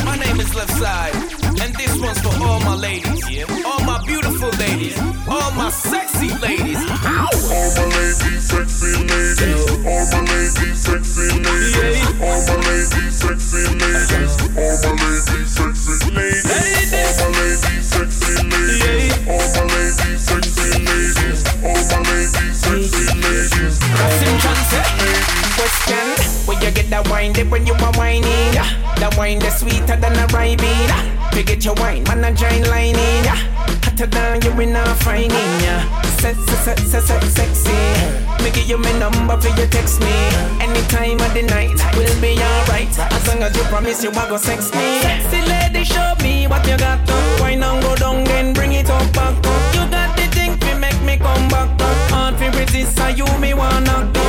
my 0.02 0.18
name 0.18 0.42
is 0.42 0.50
Left 0.50 0.74
Side, 0.82 1.14
and 1.62 1.74
this 1.76 1.94
one's 2.00 2.20
for 2.20 2.34
all 2.42 2.58
my 2.60 2.74
ladies, 2.74 3.22
all 3.64 3.84
my 3.84 4.02
beautiful 4.04 4.50
ladies, 4.58 4.98
all 5.28 5.50
my 5.52 5.70
sexy 5.70 6.34
ladies. 6.38 6.78
All 7.02 7.68
my 7.76 7.84
ladies, 7.94 8.42
sexy 8.50 8.98
ladies. 9.06 9.70
All 9.86 10.04
my 10.10 10.20
ladies, 10.26 10.78
sexy 10.82 11.38
ladies. 11.38 12.02
All 12.18 12.40
my 12.46 12.56
ladies, 12.66 13.14
sexy 13.14 13.62
ladies. 13.78 14.34
All 14.58 14.74
my 14.82 14.96
ladies, 15.06 15.50
sexy 15.54 16.10
ladies. 16.10 16.52
All 16.52 17.14
my 17.18 17.28
ladies, 17.38 17.82
sexy 17.92 18.42
ladies. 18.48 19.14
All 19.28 19.46
my 19.54 19.66
ladies, 19.70 20.20
sexy 20.26 20.82
ladies. 20.82 21.40
All 21.62 21.82
my 21.90 21.98
ladies, 22.10 22.58
sexy 22.58 23.06
ladies. 23.22 23.78
Question 25.54 26.06
Where 26.46 26.58
you 26.64 26.70
get 26.72 26.90
that 26.90 27.08
wine 27.08 27.34
when 27.50 27.66
you 27.66 27.74
are 27.74 27.92
whining 27.92 28.24
yeah. 28.52 28.66
That 28.96 29.16
wine 29.16 29.38
that's 29.38 29.60
sweeter 29.60 29.96
than 29.96 30.16
a 30.16 30.26
rye 30.34 30.56
bean 31.32 31.44
get 31.44 31.64
your 31.64 31.74
wine, 31.74 32.04
man 32.04 32.24
a 32.24 32.32
giant 32.32 32.68
lining 32.68 33.24
yeah. 33.24 33.36
Hotter 33.84 34.06
than 34.06 34.42
you 34.42 34.60
in 34.60 34.76
a 34.76 34.84
finding 34.96 35.52
yeah. 35.62 36.02
Se 36.20 36.34
se 36.34 36.56
se 36.64 36.74
se 36.76 37.00
se 37.00 37.20
sexy 37.28 37.72
Me 38.42 38.50
give 38.52 38.68
you 38.68 38.78
my 38.78 38.92
number 38.98 39.36
for 39.40 39.48
you 39.60 39.66
text 39.66 40.00
me 40.00 40.12
Anytime 40.60 41.18
of 41.20 41.34
the 41.34 41.42
night 41.42 41.74
We'll 41.96 42.20
be 42.20 42.38
alright 42.38 42.92
As 42.98 43.26
long 43.28 43.42
as 43.42 43.56
you 43.56 43.64
promise 43.64 44.04
you 44.04 44.10
are 44.10 44.28
go 44.28 44.36
sex 44.36 44.72
me 44.72 45.00
Sexy 45.00 45.40
lady 45.48 45.84
show 45.84 46.14
me 46.22 46.46
what 46.46 46.66
you 46.68 46.76
got 46.76 47.00
uh. 47.08 47.38
Wine 47.40 47.62
and 47.62 47.82
go 47.82 47.96
down 47.96 48.24
then 48.24 48.52
bring 48.52 48.72
it 48.72 48.88
up 48.88 49.12
back 49.12 49.34
uh. 49.44 49.72
You 49.74 49.90
got 49.90 50.16
the 50.16 50.26
thing 50.28 50.58
to 50.58 50.78
make 50.78 51.00
me 51.02 51.16
come 51.16 51.48
back 51.48 51.70
uh. 51.80 51.94
Hard 52.14 52.36
for 52.36 52.56
resist 52.58 52.96
so 52.96 53.08
you 53.08 53.26
me 53.38 53.54
wanna 53.54 53.80
knock 53.80 54.21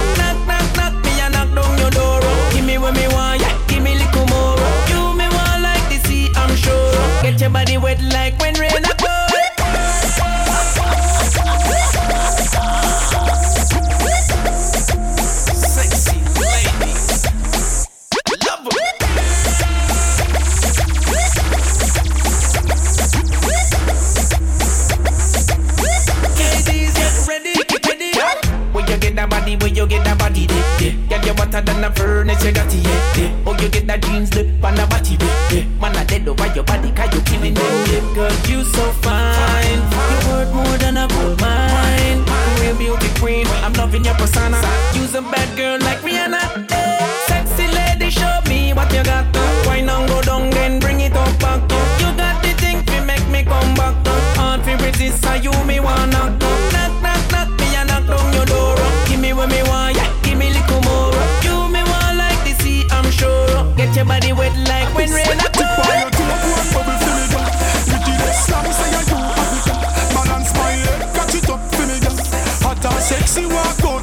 Sexy 73.14 73.46
walk 73.46 73.84
out 73.86 74.03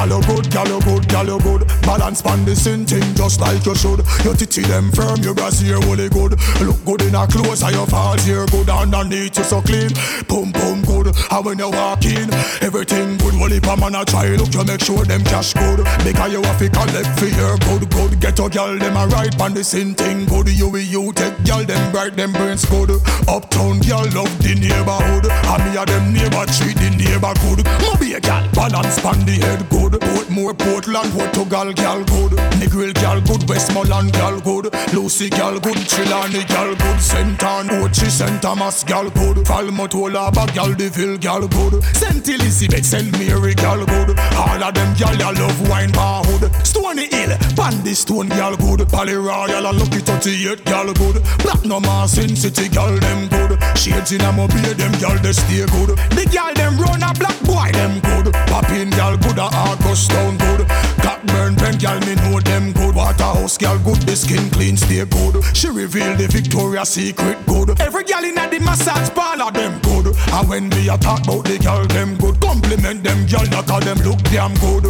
gal 0.00 0.20
you 0.20 0.26
good, 0.26 0.50
gal 0.50 0.66
you 0.66 0.80
good, 0.80 1.08
gal 1.08 1.26
you 1.26 1.38
good. 1.40 1.68
Balance 1.82 2.22
pan 2.22 2.44
the 2.44 2.56
same 2.56 2.86
thing 2.86 3.04
just 3.14 3.40
like 3.40 3.64
you 3.66 3.74
should. 3.74 4.00
Your 4.24 4.34
titty 4.34 4.62
them 4.62 4.90
firm, 4.92 5.20
your 5.20 5.34
brassiere 5.34 5.80
holy 5.82 6.08
good. 6.08 6.40
Look 6.60 6.84
good 6.84 7.02
in 7.02 7.14
a 7.14 7.26
clothes, 7.26 7.62
and 7.62 7.74
your 7.74 7.86
falls 7.86 8.24
here 8.24 8.46
good. 8.46 8.68
Underneath 8.70 9.36
you 9.36 9.44
so 9.44 9.60
clean, 9.60 9.90
boom 10.28 10.52
boom 10.52 10.82
good. 10.82 11.12
And 11.30 11.44
when 11.44 11.58
you 11.58 11.70
walk 11.70 12.04
in, 12.04 12.32
everything 12.62 13.18
good. 13.18 13.34
Well 13.36 13.52
if 13.52 13.66
a 13.66 13.76
man 13.76 13.94
a 13.94 14.04
try 14.04 14.28
look, 14.36 14.54
you 14.54 14.64
make 14.64 14.80
sure 14.80 15.04
them 15.04 15.22
cash 15.24 15.52
good. 15.52 15.84
Because 16.04 16.32
you 16.32 16.42
have 16.42 16.58
to 16.58 16.68
collect 16.70 17.10
for 17.18 17.28
your 17.28 17.58
good 17.68 17.90
good. 17.90 18.20
Get 18.20 18.38
your 18.38 18.48
gal 18.48 18.78
them 18.78 18.96
a 18.96 19.06
right 19.08 19.36
pan 19.36 19.52
the 19.52 19.64
same 19.64 19.94
thing 19.94 20.24
good. 20.24 20.48
You 20.48 20.68
with 20.68 20.88
you 20.88 21.12
take 21.12 21.36
gal 21.44 21.64
them 21.64 21.92
bright 21.92 22.16
them 22.16 22.32
brains 22.32 22.64
good. 22.64 22.90
Uptown 23.28 23.80
gal 23.80 24.08
love 24.16 24.32
the 24.40 24.56
neighborhood. 24.56 25.28
And 25.28 25.60
me 25.68 25.76
a 25.76 25.84
them 25.84 26.12
neighbor 26.12 26.46
treat 26.56 26.76
the 26.80 26.88
neighbor 26.96 27.34
good. 27.44 27.60
Moby 27.84 28.14
a 28.14 28.20
gal 28.20 28.48
balance 28.56 28.98
pan 29.00 29.20
the 29.26 29.36
head 29.44 29.68
good. 29.68 29.89
Portmore, 29.98 30.56
Portland, 30.56 31.12
Portugal 31.12 31.72
gal 31.72 32.04
good. 32.04 32.32
Negril 32.60 32.94
gal 32.94 33.20
good. 33.20 33.48
Westmoreland 33.48 34.12
gal 34.12 34.40
good. 34.40 34.72
Lucy 34.92 35.28
gal 35.30 35.58
good. 35.58 35.76
Trelawny 35.90 36.46
gal 36.48 36.74
good. 36.74 37.00
St. 37.00 37.42
Ann, 37.42 37.68
Ochi, 37.68 38.08
St. 38.08 38.40
Thomas 38.42 38.84
gal 38.84 39.10
good. 39.10 39.46
Falmouth, 39.46 39.92
bag 40.34 40.54
gal 40.54 40.72
Deville 40.74 41.18
gal 41.18 41.48
good. 41.48 41.82
St. 41.96 42.28
Elizabeth, 42.28 42.84
St. 42.84 43.10
Mary 43.18 43.54
gal 43.54 43.84
good. 43.84 44.18
All 44.36 44.62
of 44.62 44.74
them 44.74 44.94
gal 44.96 45.16
ya 45.16 45.30
love 45.30 45.68
wine 45.68 45.92
bar 45.92 46.22
hood. 46.24 46.50
Stony 46.64 47.06
Hill, 47.08 47.36
Bandy 47.56 47.94
Stone 47.94 48.28
gal 48.28 48.56
good. 48.56 48.88
Pally 48.88 49.14
Royal 49.14 49.66
and 49.66 49.78
Lucky 49.78 50.00
38 50.00 50.64
gal 50.64 50.92
good. 50.94 51.22
Platinum 51.40 51.84
Sin 52.08 52.36
City 52.36 52.68
gal 52.68 52.96
them 52.98 53.28
good. 53.28 53.58
Shades 53.76 54.12
in 54.12 54.20
a 54.20 54.32
mobile 54.32 54.74
them 54.74 54.92
gal 55.00 55.16
they 55.18 55.32
stay 55.32 55.66
good. 55.66 55.96
The 56.16 56.28
gal 56.30 56.52
them 56.54 56.78
run 56.78 57.02
a 57.02 57.12
black 57.14 57.38
boy 57.42 57.70
them 57.72 58.00
good. 58.00 58.32
Poppin 58.46 58.90
gal 58.90 59.16
good 59.16 59.38
a 59.38 59.48
August 59.80 60.10
town 60.10 60.36
good. 60.38 60.68
Cockburn 61.02 61.56
pen 61.56 61.78
gal 61.78 61.98
me 62.00 62.14
know 62.16 62.40
them 62.40 62.72
good. 62.72 62.94
Waterhouse 62.94 63.56
gal 63.56 63.78
good. 63.78 64.00
The 64.02 64.16
skin 64.16 64.50
clean 64.50 64.76
stay 64.76 65.04
good. 65.04 65.44
She 65.56 65.68
reveal 65.68 66.16
the 66.16 66.28
Victoria 66.28 66.84
Secret 66.84 67.38
good. 67.46 67.80
Every 67.80 68.04
gal 68.04 68.24
in 68.24 68.34
the 68.34 68.60
massage 68.60 69.10
parlor 69.10 69.50
them 69.50 69.80
good. 69.80 70.14
And 70.32 70.48
when 70.48 70.68
me 70.70 70.88
a 70.88 70.96
talk 70.98 71.24
about 71.24 71.44
the 71.44 71.58
gal 71.58 71.86
them 71.86 72.16
good, 72.16 72.40
compliment 72.40 73.02
them 73.02 73.26
gal 73.26 73.46
not 73.46 73.66
call 73.66 73.80
them 73.80 73.98
look 73.98 74.20
damn 74.24 74.54
good. 74.56 74.84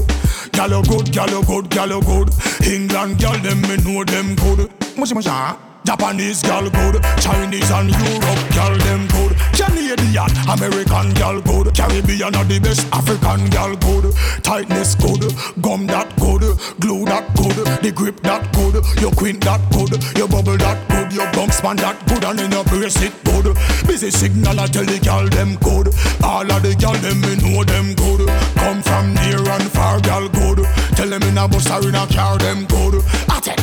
Gal 0.53 0.83
good, 0.83 1.13
gal 1.13 1.43
good, 1.43 1.75
you 1.75 2.01
good. 2.03 2.31
England 2.67 3.19
gal 3.19 3.39
them 3.39 3.63
me 3.63 3.77
know 3.79 4.05
them 4.05 4.35
good. 4.35 4.71
Much 4.97 5.27
ah. 5.27 5.70
Japanese 5.85 6.43
gal 6.43 6.69
good, 6.71 7.03
Chinese 7.19 7.71
and 7.71 7.91
Europe 7.91 8.43
gal 8.55 8.77
them 8.79 9.07
good, 9.09 9.37
Canadian, 9.53 10.31
American 10.49 11.13
gal 11.15 11.41
good, 11.41 11.75
Caribbean 11.75 12.35
are 12.35 12.45
the 12.45 12.61
best, 12.61 12.87
African 12.93 13.49
gal 13.51 13.75
good, 13.77 14.15
tightness 14.43 14.95
good, 14.95 15.23
gum 15.63 15.87
that 15.87 16.15
good, 16.21 16.43
glue 16.81 17.05
that 17.07 17.27
good, 17.35 17.57
the 17.83 17.91
grip 17.91 18.21
that 18.21 18.53
good, 18.53 18.75
your 19.01 19.13
queen 19.13 19.41
that 19.41 19.61
good, 19.73 19.91
your 20.17 20.29
bubble 20.29 20.57
that 20.59 20.79
good, 20.89 21.13
your 21.13 21.31
bump 21.33 21.53
span 21.53 21.77
that 21.77 21.97
good, 22.07 22.25
and 22.25 22.41
in 22.41 22.53
your 22.53 22.65
brace 22.65 23.01
it 23.03 23.15
good. 23.25 23.57
Busy 23.87 24.11
signal 24.11 24.61
I 24.61 24.67
tell 24.67 24.85
the 24.85 24.99
gal 25.01 25.27
them 25.29 25.57
good, 25.57 25.89
all 26.23 26.51
of 26.51 26.63
the 26.63 26.75
gal 26.79 26.95
them 26.95 27.21
me 27.21 27.35
know 27.41 27.65
them 27.65 27.95
good, 27.95 28.29
come 28.55 28.83
from 28.83 29.15
near 29.15 29.41
and 29.41 29.69
far 29.73 29.99
gal 30.01 30.29
good, 30.29 30.65
tell 30.95 31.09
them 31.09 31.23
in 31.23 31.39
a 31.39 31.49
bus 31.49 31.71
or 31.71 31.89
in 31.89 31.95
a 31.95 32.07
car 32.07 32.39
them 32.39 32.67
good. 32.67 33.03
I 33.29 33.41
tell, 33.41 33.57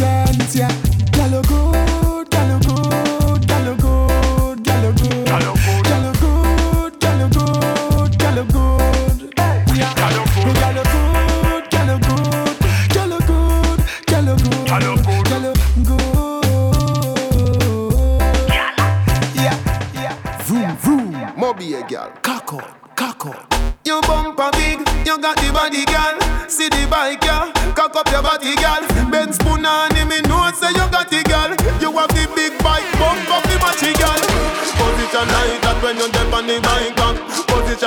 represent, 0.00 0.54
yeah. 0.54 1.42
Go 1.42 1.71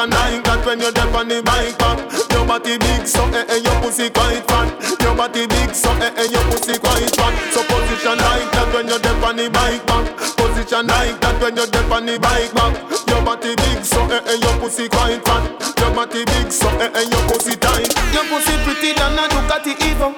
Like 0.06 0.44
that 0.46 0.62
when 0.66 0.80
you 0.80 0.92
dip 0.92 1.14
on 1.18 1.28
the 1.28 1.42
bike 1.42 1.78
back. 1.82 1.98
Your 2.30 2.46
body 2.46 2.78
big, 2.78 3.08
so 3.08 3.26
eh 3.34 3.46
eh, 3.50 3.58
your 3.58 3.74
pussy 3.82 4.10
quite 4.14 4.46
fat. 4.46 4.70
Your 5.02 5.16
body 5.18 5.48
big, 5.48 5.74
so 5.74 5.90
eh 5.98 6.14
eh, 6.14 6.30
your 6.30 6.46
pussy 6.46 6.78
quite 6.78 7.10
fat. 7.10 7.34
So 7.50 7.66
position 7.66 8.18
like 8.22 8.50
that 8.54 8.70
when 8.70 8.86
you 8.86 9.00
dip 9.02 9.24
on 9.26 9.36
the 9.36 9.50
bike 9.50 9.82
back. 9.90 10.06
Position 10.38 10.86
like 10.86 11.18
that 11.22 11.42
when 11.42 11.58
you 11.58 11.66
dip 11.66 11.90
on 11.90 12.06
the 12.06 12.20
bike 12.22 12.54
back. 12.54 12.74
Your 13.10 13.22
body 13.26 13.56
big, 13.58 13.82
so 13.82 13.98
eh 14.14 14.22
eh, 14.30 14.38
your 14.38 14.54
pussy 14.62 14.86
quite 14.90 15.26
fat. 15.26 15.42
Your 15.82 15.90
body 15.90 16.22
big, 16.26 16.52
so 16.54 16.70
eh 16.78 16.92
eh, 16.94 17.10
your 17.10 17.24
pussy 17.26 17.58
tight. 17.58 17.90
Your 18.14 18.26
pussy 18.30 18.54
pretty 18.62 18.94
than 18.94 19.18
a 19.18 19.26
Ducati 19.26 19.74
Evo. 19.90 20.14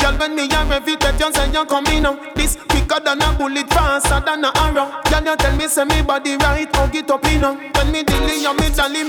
Girl, 0.00 0.16
when 0.16 0.34
me 0.34 0.48
a 0.52 0.64
rev 0.64 0.88
it, 0.88 1.02
you 1.20 1.32
say 1.32 1.52
you 1.52 1.64
coming 1.66 2.06
up. 2.06 2.34
This 2.34 2.56
quicker 2.68 3.00
than 3.00 3.20
a 3.20 3.32
bullet, 3.36 3.68
faster 3.68 4.20
than 4.24 4.44
a 4.44 4.50
arrow. 4.56 4.88
Girl, 5.08 5.24
you 5.24 5.36
tell 5.36 5.56
me 5.56 5.68
say 5.68 5.84
me 5.84 6.00
body 6.02 6.36
right, 6.36 6.68
hug 6.74 6.94
it 6.96 7.10
up 7.10 7.24
in 7.26 7.42
When 7.42 7.92
me 7.92 8.02
dilly, 8.02 8.40
you 8.40 8.54
me 8.56 8.70
jolly, 8.70 9.04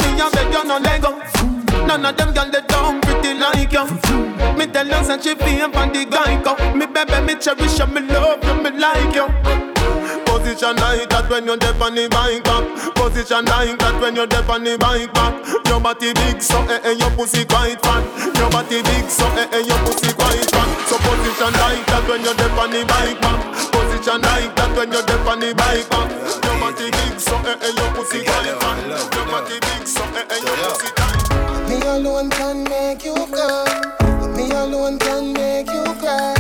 None 2.02 2.18
of 2.18 2.18
them 2.18 2.34
girl 2.34 2.50
they 2.50 2.62
down 2.66 3.00
pretty 3.02 3.38
like 3.38 3.72
you. 3.72 3.86
Me 4.58 4.66
tell 4.66 4.88
you 4.88 5.04
say 5.06 5.22
she 5.22 5.36
feel 5.38 5.70
for 5.70 5.86
the 5.86 6.02
guy 6.10 6.34
go. 6.42 6.58
Me 6.74 6.88
baby, 6.90 7.14
me 7.22 7.36
cherish 7.38 7.78
you, 7.78 7.86
me 7.94 8.02
love 8.10 8.42
you, 8.42 8.58
me 8.58 8.72
like 8.74 9.14
you. 9.14 9.30
Position 10.26 10.74
like 10.82 11.06
that 11.14 11.30
when 11.30 11.46
you 11.46 11.54
dip 11.62 11.78
on 11.78 11.94
the 11.94 12.10
bike 12.10 12.42
back. 12.42 12.66
Position 12.98 13.46
like 13.46 13.78
that 13.78 14.02
when 14.02 14.16
you 14.16 14.26
dip 14.26 14.50
on 14.50 14.64
the 14.64 14.82
bike 14.82 15.14
back. 15.14 15.46
Your 15.70 15.78
body 15.78 16.10
big, 16.18 16.42
so 16.42 16.58
eh 16.74 16.82
eh, 16.82 16.98
your 16.98 17.12
pussy 17.14 17.46
quite 17.46 17.78
fat. 17.86 18.02
Your 18.34 18.50
body 18.50 18.82
big, 18.82 19.06
so 19.06 19.30
eh 19.38 19.46
eh, 19.54 19.62
your 19.62 19.78
pussy 19.86 20.10
quite 20.18 20.42
fat. 20.50 20.70
So 20.90 20.98
position 21.06 21.54
like 21.54 21.86
that 21.86 22.02
when 22.10 22.26
you 22.26 22.34
dip 22.34 22.58
on 22.58 22.74
the 22.74 22.82
bike 22.82 23.22
back. 23.22 23.40
Position 23.70 24.26
like 24.26 24.50
that 24.58 24.74
when 24.74 24.90
you 24.90 25.06
dip 25.06 25.22
on 25.30 25.38
the 25.38 25.54
bike 25.54 25.86
back. 25.94 26.10
Your 26.10 26.58
body 26.58 26.90
big, 26.90 27.14
so 27.22 27.38
eh 27.46 27.62
eh, 27.62 27.78
your 27.78 27.90
pussy 27.94 28.26
quite 28.26 28.58
fat. 28.58 28.90
Your 28.90 29.26
body 29.30 29.62
big, 29.62 29.86
so 29.86 30.02
eh 30.18 30.26
eh, 30.26 30.42
your 30.42 30.58
pussy 30.66 31.01
alone 32.02 32.32
can 32.32 32.64
make 32.64 33.06
you 33.06 33.14
come. 33.14 34.36
Me 34.36 34.50
alone 34.50 34.98
can 34.98 35.34
make 35.34 35.68
you 35.68 35.84
cry. 36.02 36.34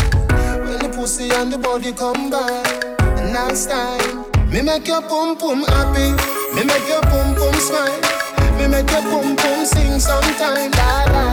When 0.65 0.79
the 0.79 0.89
pussy 0.95 1.29
and 1.29 1.51
the 1.53 1.57
body 1.57 1.93
come 1.93 2.31
back. 2.31 2.65
Nice 3.31 3.67
time. 3.67 4.25
Me 4.49 4.61
make 4.61 4.87
your 4.87 5.01
pum 5.01 5.37
pum 5.37 5.63
happy. 5.63 6.09
Me 6.55 6.63
make 6.65 6.87
your 6.87 7.01
pum 7.01 7.35
pum 7.35 7.53
smile. 7.67 8.01
Me 8.57 8.67
make 8.67 8.89
your 8.89 9.03
pum 9.11 9.35
pum 9.35 9.65
sing 9.65 9.99
sometime. 9.99 10.71
La 10.71 11.05
la 11.13 11.27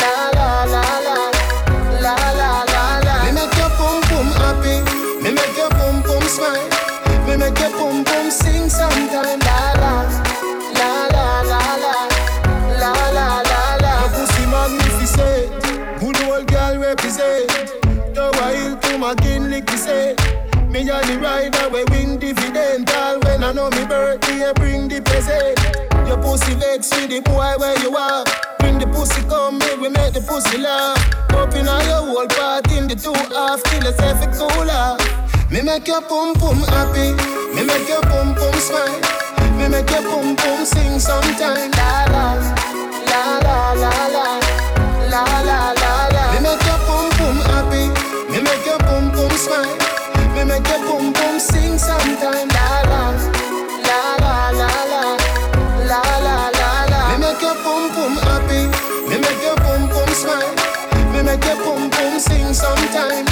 la 0.00 0.30
la 0.34 0.64
la 0.64 0.98
la 1.06 1.31
Me 20.82 20.90
a 20.90 20.98
the 21.06 21.14
rider 21.22 21.68
we 21.70 21.84
win 21.94 22.18
dividendal 22.18 23.22
When 23.22 23.44
I 23.44 23.52
know 23.52 23.70
me 23.70 23.86
birthday, 23.86 24.50
I 24.50 24.52
bring 24.52 24.88
the 24.88 25.00
present. 25.00 25.54
Your 26.08 26.18
pussy 26.18 26.58
vex 26.58 26.90
me 26.98 27.06
the 27.06 27.20
boy 27.22 27.54
where 27.62 27.78
you 27.86 27.94
are. 27.94 28.26
Bring 28.58 28.80
the 28.82 28.90
pussy 28.90 29.22
come, 29.30 29.62
me 29.62 29.78
we 29.78 29.90
make 29.94 30.12
the 30.12 30.20
pussy 30.26 30.58
laugh. 30.58 30.98
Open 31.38 31.68
all 31.70 31.78
your 31.86 32.02
whole 32.02 32.26
part 32.26 32.66
in 32.74 32.88
the 32.90 32.98
two 32.98 33.14
half 33.30 33.62
Till 33.70 33.86
it's 33.86 34.02
every 34.02 34.26
cooler 34.34 34.98
Me 35.54 35.62
make 35.62 35.86
your 35.86 36.02
pum 36.02 36.34
pum 36.34 36.58
happy. 36.74 37.14
Me 37.54 37.62
make 37.62 37.86
your 37.86 38.02
pum 38.02 38.34
pum 38.34 38.54
smile. 38.58 38.98
Me 39.54 39.70
make 39.70 39.86
your 39.86 40.02
pum 40.02 40.34
pum 40.34 40.66
sing 40.66 40.98
sometime. 40.98 41.70
La 41.78 42.10
la, 42.10 42.26
la 43.06 43.22
la 43.38 43.58
la 43.78 43.94
la. 44.10 44.26
La 45.14 45.22
la 45.46 45.60
la 45.78 45.92
la. 46.10 46.24
Me 46.34 46.42
make 46.42 46.66
your 46.66 46.80
pum 46.90 47.06
pum 47.22 47.38
happy. 47.54 47.86
Me 48.34 48.42
make 48.42 48.66
your 48.66 48.82
pum 48.82 49.14
pum 49.14 49.30
smile 49.38 50.01
me 50.44 50.48
make 50.48 50.66
your 50.68 50.78
boom 50.80 51.12
boom 51.12 51.38
sing 51.38 51.78
sometime. 51.78 52.48
La 52.48 52.82
la, 52.90 53.12
la 53.86 54.16
la 54.18 54.50
la 54.50 54.72
la, 54.92 55.12
la 55.86 56.02
la 56.26 56.50
la 56.58 56.84
la. 56.90 57.00
Me 57.10 57.18
make 57.18 57.42
your 57.42 57.54
boom 57.62 57.94
boom 57.94 58.16
happy. 58.26 58.66
Me 59.08 59.18
make 59.20 59.42
your 59.42 59.56
boom 59.62 59.88
boom 59.88 60.08
smile. 60.08 60.54
Me 61.12 61.22
make 61.22 61.44
your 61.44 61.56
boom 61.64 61.90
boom 61.90 62.18
sing 62.18 62.52
sometime. 62.54 63.31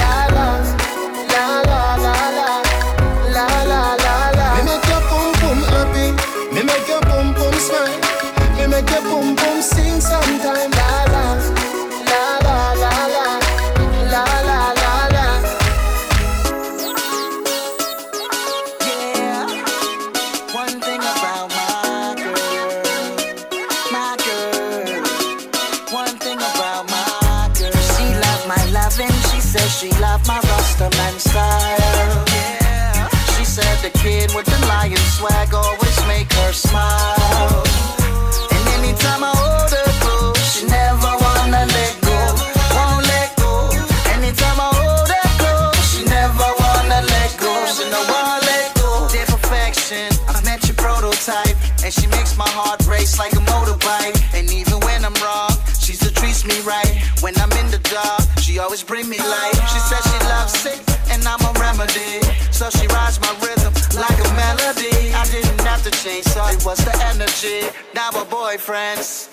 Was 66.65 66.79
the 66.85 66.95
energy. 67.07 67.67
Now 67.95 68.11
we're 68.13 68.25
boyfriends. 68.25 69.29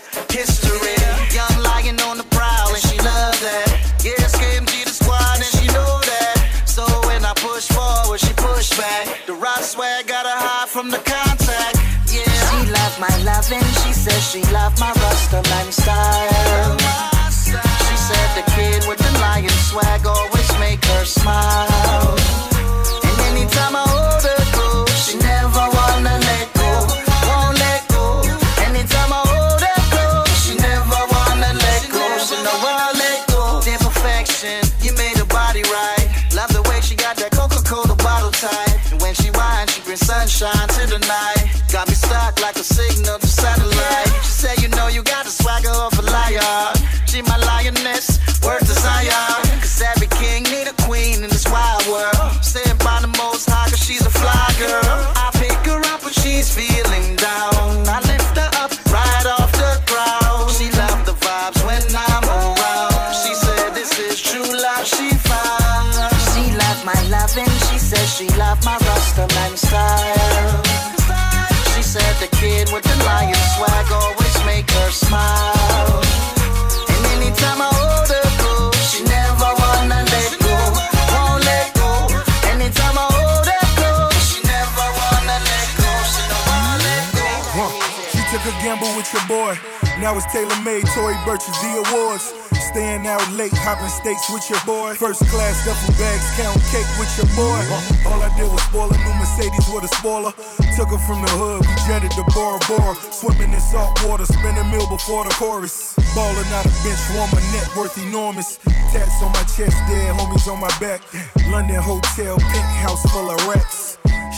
Gamble 88.67 88.91
with 88.99 89.07
your 89.15 89.23
boy. 89.31 89.55
Now 90.03 90.11
it's 90.19 90.27
Taylor 90.27 90.59
made, 90.59 90.83
Tory 90.91 91.15
Burch's 91.23 91.55
the 91.63 91.71
awards. 91.87 92.35
Staying 92.67 93.07
out 93.07 93.23
late, 93.31 93.55
hopping 93.63 93.87
states 93.87 94.27
with 94.27 94.43
your 94.51 94.59
boy. 94.67 94.91
First 94.99 95.23
class 95.31 95.55
duffel 95.63 95.95
bags, 95.95 96.27
count 96.35 96.59
cake 96.67 96.91
with 96.99 97.07
your 97.15 97.31
boy. 97.31 97.63
All 98.03 98.19
I 98.19 98.27
did 98.35 98.51
was 98.51 98.59
spoil 98.67 98.91
a 98.91 98.97
new 99.07 99.15
Mercedes 99.23 99.71
with 99.71 99.87
a 99.87 99.91
spoiler. 99.95 100.35
Took 100.75 100.91
her 100.91 100.99
from 101.07 101.23
the 101.23 101.31
hood, 101.39 101.63
we 101.63 101.73
jetted 101.87 102.11
to 102.19 102.27
Bora 102.35 102.59
Bora. 102.67 102.91
Swimming 103.07 103.55
in 103.55 103.63
salt 103.63 103.95
water, 104.03 104.27
spin 104.27 104.59
a 104.59 104.65
meal 104.67 104.83
before 104.91 105.23
the 105.23 105.31
chorus. 105.39 105.95
Ballin' 106.11 106.51
out 106.51 106.67
a 106.67 106.73
bench 106.83 107.03
warmer, 107.15 107.39
net 107.55 107.71
worth 107.71 107.95
enormous. 107.95 108.59
Tats 108.91 109.23
on 109.23 109.31
my 109.31 109.47
chest, 109.47 109.79
dead 109.87 110.11
homies 110.19 110.43
on 110.51 110.59
my 110.59 110.73
back. 110.83 110.99
London 111.47 111.79
hotel, 111.79 112.35
pink 112.35 112.67
house 112.83 112.99
full 113.15 113.31
of 113.31 113.39
rats. 113.47 113.97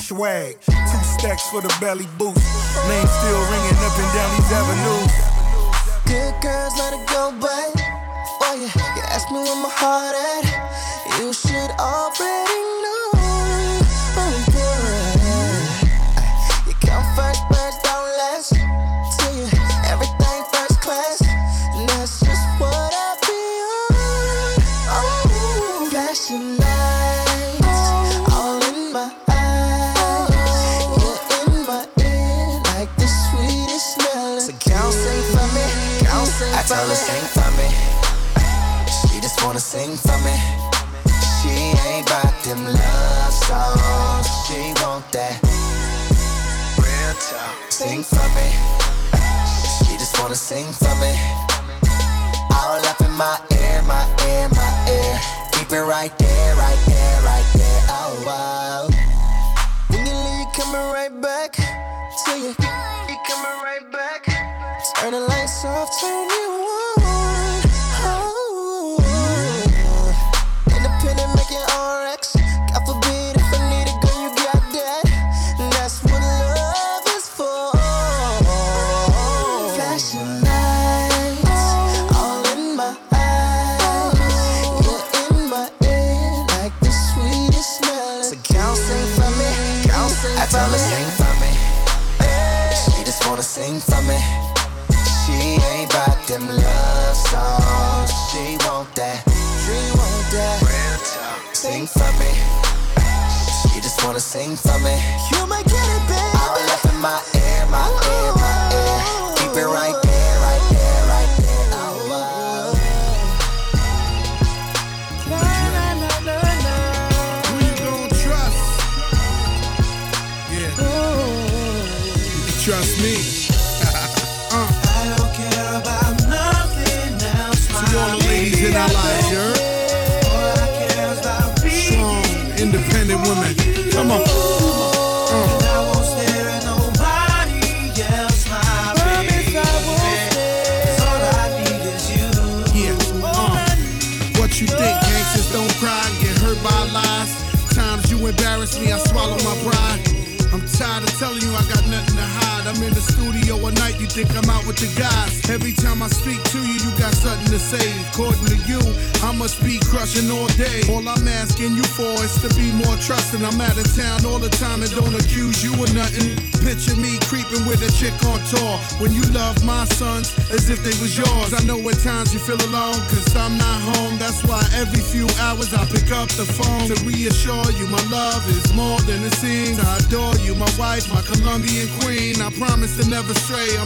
Swag, 0.10 0.58
two 0.66 1.04
stacks 1.06 1.48
for 1.52 1.62
the 1.62 1.72
belly 1.80 2.08
boost. 2.18 2.42
Name 2.90 3.06
still 3.06 3.42
ringing 3.54 3.78
up 3.78 3.94
and 3.94 4.10
down 4.18 4.30
these 4.34 4.52
avenues. 4.58 5.14
Good 6.08 6.34
girls, 6.42 6.74
let 6.80 6.94
it 6.94 7.06
go, 7.14 7.30
babe. 7.34 7.78
Oh 8.42 8.58
yeah, 8.58 8.96
you 8.96 9.04
ask 9.04 9.30
me 9.30 9.38
where 9.38 9.62
my 9.62 9.70
heart 9.70 10.16
at. 10.18 11.22
You 11.22 11.32
should 11.32 11.70
already 11.78 12.62
know. 12.82 13.09
Sing 37.10 37.28
for 37.34 37.52
me. 37.58 37.70
She 39.10 39.20
just 39.22 39.44
wanna 39.44 39.60
sing 39.60 39.96
for 39.98 40.18
me. 40.26 40.36
She 41.42 41.50
ain't 41.90 42.06
about 42.08 42.34
them 42.44 42.64
love 42.64 43.34
songs. 43.34 44.28
She 44.46 44.60
want 44.82 45.06
that 45.12 45.36
real 46.78 47.14
talk. 47.30 47.56
Sing 47.72 48.04
for 48.04 48.28
me. 48.38 48.48
She 49.86 49.98
just 49.98 50.20
wanna 50.20 50.36
sing 50.36 50.68
for 50.82 50.94
me. 51.02 51.14
All 52.54 52.82
up 52.92 53.02
in 53.02 53.14
my 53.18 53.38
ear, 53.58 53.82
my 53.84 54.06
ear, 54.30 54.50
my 54.50 54.72
ear. 54.98 55.16
Keep 55.54 55.72
it 55.72 55.86
right 55.96 56.16
there, 56.18 56.56
right 56.56 56.82
there, 56.86 57.22
right 57.24 57.50
there. 57.56 57.82
Oh 57.90 58.14
wow. 58.28 58.82
When 59.90 60.06
you 60.06 60.14
leave, 60.14 60.40
you 60.42 60.48
coming 60.54 60.88
right 60.98 61.16
back 61.22 61.54
to 61.54 62.32
you. 62.44 62.54
You 63.10 63.18
coming 63.30 63.58
right 63.68 63.86
back. 63.92 64.22
Turn 64.96 65.12
the 65.12 65.22
lights 65.22 65.66
off, 65.66 65.90
turn 66.00 66.30
you 66.30 66.48
on. 66.68 66.89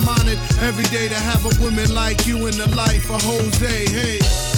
I'm 0.05 0.19
honored 0.19 0.39
every 0.59 0.83
day 0.85 1.07
to 1.07 1.15
have 1.15 1.45
a 1.45 1.63
woman 1.63 1.93
like 1.93 2.27
you 2.27 2.47
in 2.47 2.57
the 2.57 2.67
life 2.75 3.09
of 3.09 3.21
Jose. 3.21 3.85
Hey. 3.87 4.52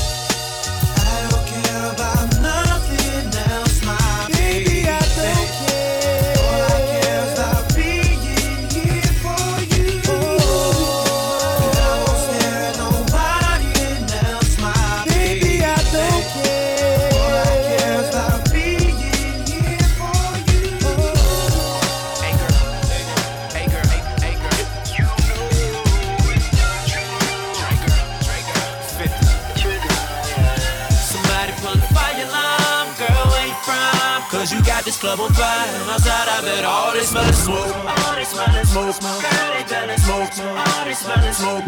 Club 35.06 35.20
on 35.22 35.34
fire. 35.38 35.70
And 35.70 35.89
outside, 35.93 36.28
I 36.34 36.41
bet 36.41 36.66
all 36.66 36.91
they 36.93 37.06
smell 37.06 37.30
is 37.30 37.38
smoke. 37.38 37.70
All 37.86 38.16
they 38.18 38.26
smell 38.26 38.53
is 38.58 38.70
smoke, 38.74 38.95
smoke. 38.97 39.22
Girl, 39.22 39.49
they 39.53 39.64
jealous, 39.70 40.01
smoke, 40.01 40.34
smoke. 40.34 40.58
All 40.58 40.84
they 40.86 40.97
smell 40.97 41.24
is 41.30 41.38
smoke. 41.38 41.66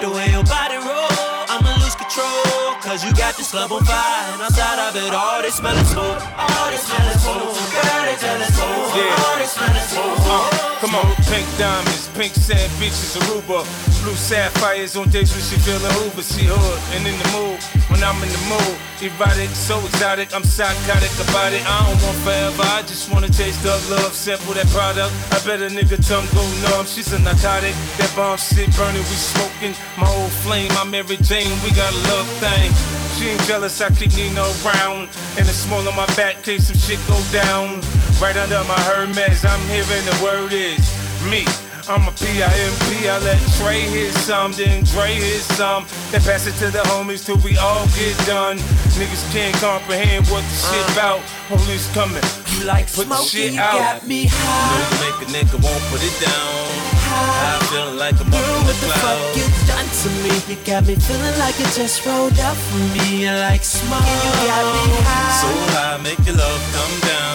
The 0.00 0.08
way 0.08 0.26
your 0.32 0.46
body 0.48 0.78
roll, 0.80 1.12
I'ma 1.52 1.76
lose 1.84 1.96
control. 2.00 2.72
Cause 2.80 3.04
you 3.04 3.12
got 3.12 3.36
this 3.36 3.52
club 3.52 3.70
on 3.70 3.84
fire. 3.84 4.32
And 4.32 4.40
outside, 4.40 4.80
I 4.80 4.88
bet 4.96 5.12
all 5.12 5.42
they 5.44 5.52
smell 5.52 5.76
is 5.76 5.88
smoke. 5.92 6.20
All 6.40 6.68
they 6.72 6.80
smell 6.80 7.06
is 7.12 7.20
smoke. 7.20 7.52
Girl, 7.68 8.02
they 8.08 8.16
jealous, 8.16 8.48
smoke. 8.56 8.96
Yeah. 8.96 9.24
All 9.28 9.36
they 9.36 9.50
smell 9.54 9.76
is 9.76 9.86
smoke. 9.92 10.24
Uh, 10.24 10.48
come 10.80 10.94
on, 10.96 11.08
pink 11.28 11.46
diamonds, 11.60 12.08
pink 12.16 12.32
sand 12.32 12.72
beaches, 12.80 13.12
Aruba, 13.20 13.60
blue 14.02 14.14
sapphires 14.14 14.96
on 14.96 15.08
days 15.10 15.32
when 15.32 15.44
she 15.44 15.56
feeling 15.60 15.92
Hoover. 16.00 16.22
She 16.22 16.44
hood 16.48 16.80
and 16.96 17.06
in 17.06 17.16
the 17.16 17.28
mood 17.36 17.58
when 17.90 18.02
I'm 18.02 18.16
in 18.22 18.28
the 18.28 18.44
mood. 18.48 18.76
Erotic, 19.00 19.48
so 19.56 19.80
exotic, 19.80 20.34
I'm 20.34 20.44
psychotic 20.44 21.12
about 21.24 21.52
it. 21.52 21.64
I 21.64 21.88
don't 21.88 22.00
want 22.04 22.18
forever, 22.20 22.64
I 22.76 22.82
just 22.82 23.12
wanna 23.12 23.28
taste 23.28 23.62
the 23.62 23.72
love. 23.88 24.12
Sample 24.12 24.52
that 24.54 24.68
product, 24.68 25.12
I 25.32 25.40
bet 25.44 25.60
a 25.60 25.68
nigga 25.72 25.96
tongue 26.00 26.28
go 26.36 26.44
numb. 26.68 26.86
She's 26.86 27.12
a 27.12 27.18
narcotic, 27.20 27.74
that 27.96 28.12
bomb 28.16 28.36
shit 28.36 28.68
burning, 28.76 29.04
we 29.08 29.16
smoking. 29.16 29.74
My 29.96 30.08
old 30.08 30.32
flame, 30.44 30.70
I'm 30.76 30.90
Mary 30.90 31.16
Jane, 31.24 31.52
we 31.64 31.72
got 31.72 31.92
a 31.92 32.00
love 32.12 32.28
thing. 32.40 32.72
She 33.16 33.32
ain't 33.32 33.42
jealous, 33.48 33.80
I 33.80 33.88
keep 33.90 34.12
Nino 34.16 34.44
around. 34.64 35.08
And 35.36 35.44
the 35.48 35.54
small 35.56 35.86
on 35.86 35.96
my 35.96 36.06
back, 36.16 36.42
case 36.42 36.68
some 36.68 36.76
shit 36.76 37.00
go 37.08 37.16
down. 37.32 37.80
Right 38.20 38.36
under 38.36 38.62
my 38.64 38.80
Hermes, 38.88 39.44
I'm 39.44 39.60
hearing 39.68 40.04
the 40.04 40.16
word 40.22 40.52
is 40.52 40.84
me. 41.28 41.44
I'm 41.90 42.06
a 42.06 42.14
P-I-M-P, 42.14 43.08
I 43.10 43.18
let 43.18 43.42
Trey 43.58 43.82
hit 43.82 44.14
some, 44.22 44.52
then 44.52 44.84
Dre 44.84 45.10
hit 45.10 45.42
some. 45.58 45.82
Then 46.14 46.22
pass 46.22 46.46
it 46.46 46.54
to 46.62 46.70
the 46.70 46.86
homies 46.86 47.26
till 47.26 47.34
we 47.42 47.58
all 47.58 47.82
get 47.98 48.14
done. 48.30 48.58
Niggas 48.94 49.26
can't 49.34 49.50
comprehend 49.58 50.22
what 50.30 50.46
the 50.46 50.56
shit 50.70 50.86
uh. 50.86 50.94
about. 50.94 51.20
Police 51.50 51.90
coming, 51.90 52.22
you 52.54 52.62
like 52.62 52.86
put 52.94 53.10
the 53.10 53.18
smoking, 53.18 53.26
shit 53.26 53.52
you 53.54 53.60
out. 53.60 53.74
got 53.74 54.06
me 54.06 54.30
high. 54.30 54.70
You 54.70 55.02
make 55.02 55.18
a 55.18 55.26
nigga 55.34 55.58
won't 55.58 55.82
put 55.90 55.98
it 55.98 56.14
down. 56.22 56.70
I 57.10 57.58
feel 57.66 57.90
like 57.98 58.14
I'm 58.22 58.30
up 58.30 58.38
in 58.38 58.38
the 58.38 58.70
What 58.70 58.78
the 58.78 58.86
fuck 58.94 59.18
clouds. 59.18 59.34
you 59.34 59.46
done 59.66 59.90
to 59.90 60.08
me? 60.22 60.34
You 60.46 60.56
got 60.62 60.86
me 60.86 60.94
feeling 60.94 61.36
like 61.42 61.58
it 61.58 61.74
just 61.74 62.06
rolled 62.06 62.38
up 62.38 62.54
for 62.54 62.82
me. 62.94 63.26
You 63.26 63.34
like 63.50 63.66
smoke, 63.66 63.98
you 63.98 64.32
got 64.46 64.62
me 64.62 64.94
high. 65.02 65.42
So 65.42 65.50
high, 65.74 65.98
make 66.06 66.22
your 66.22 66.38
love 66.38 66.62
come 66.70 66.94
down. 67.02 67.29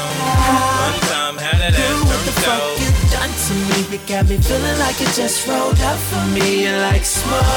You 3.95 4.01
got 4.11 4.27
me 4.27 4.35
feeling 4.35 4.75
like 4.75 4.99
it 4.99 5.07
just 5.15 5.47
rolled 5.47 5.79
up 5.79 5.95
for 6.11 6.19
me. 6.35 6.67
You 6.67 6.75
like 6.83 7.07
smoke. 7.07 7.47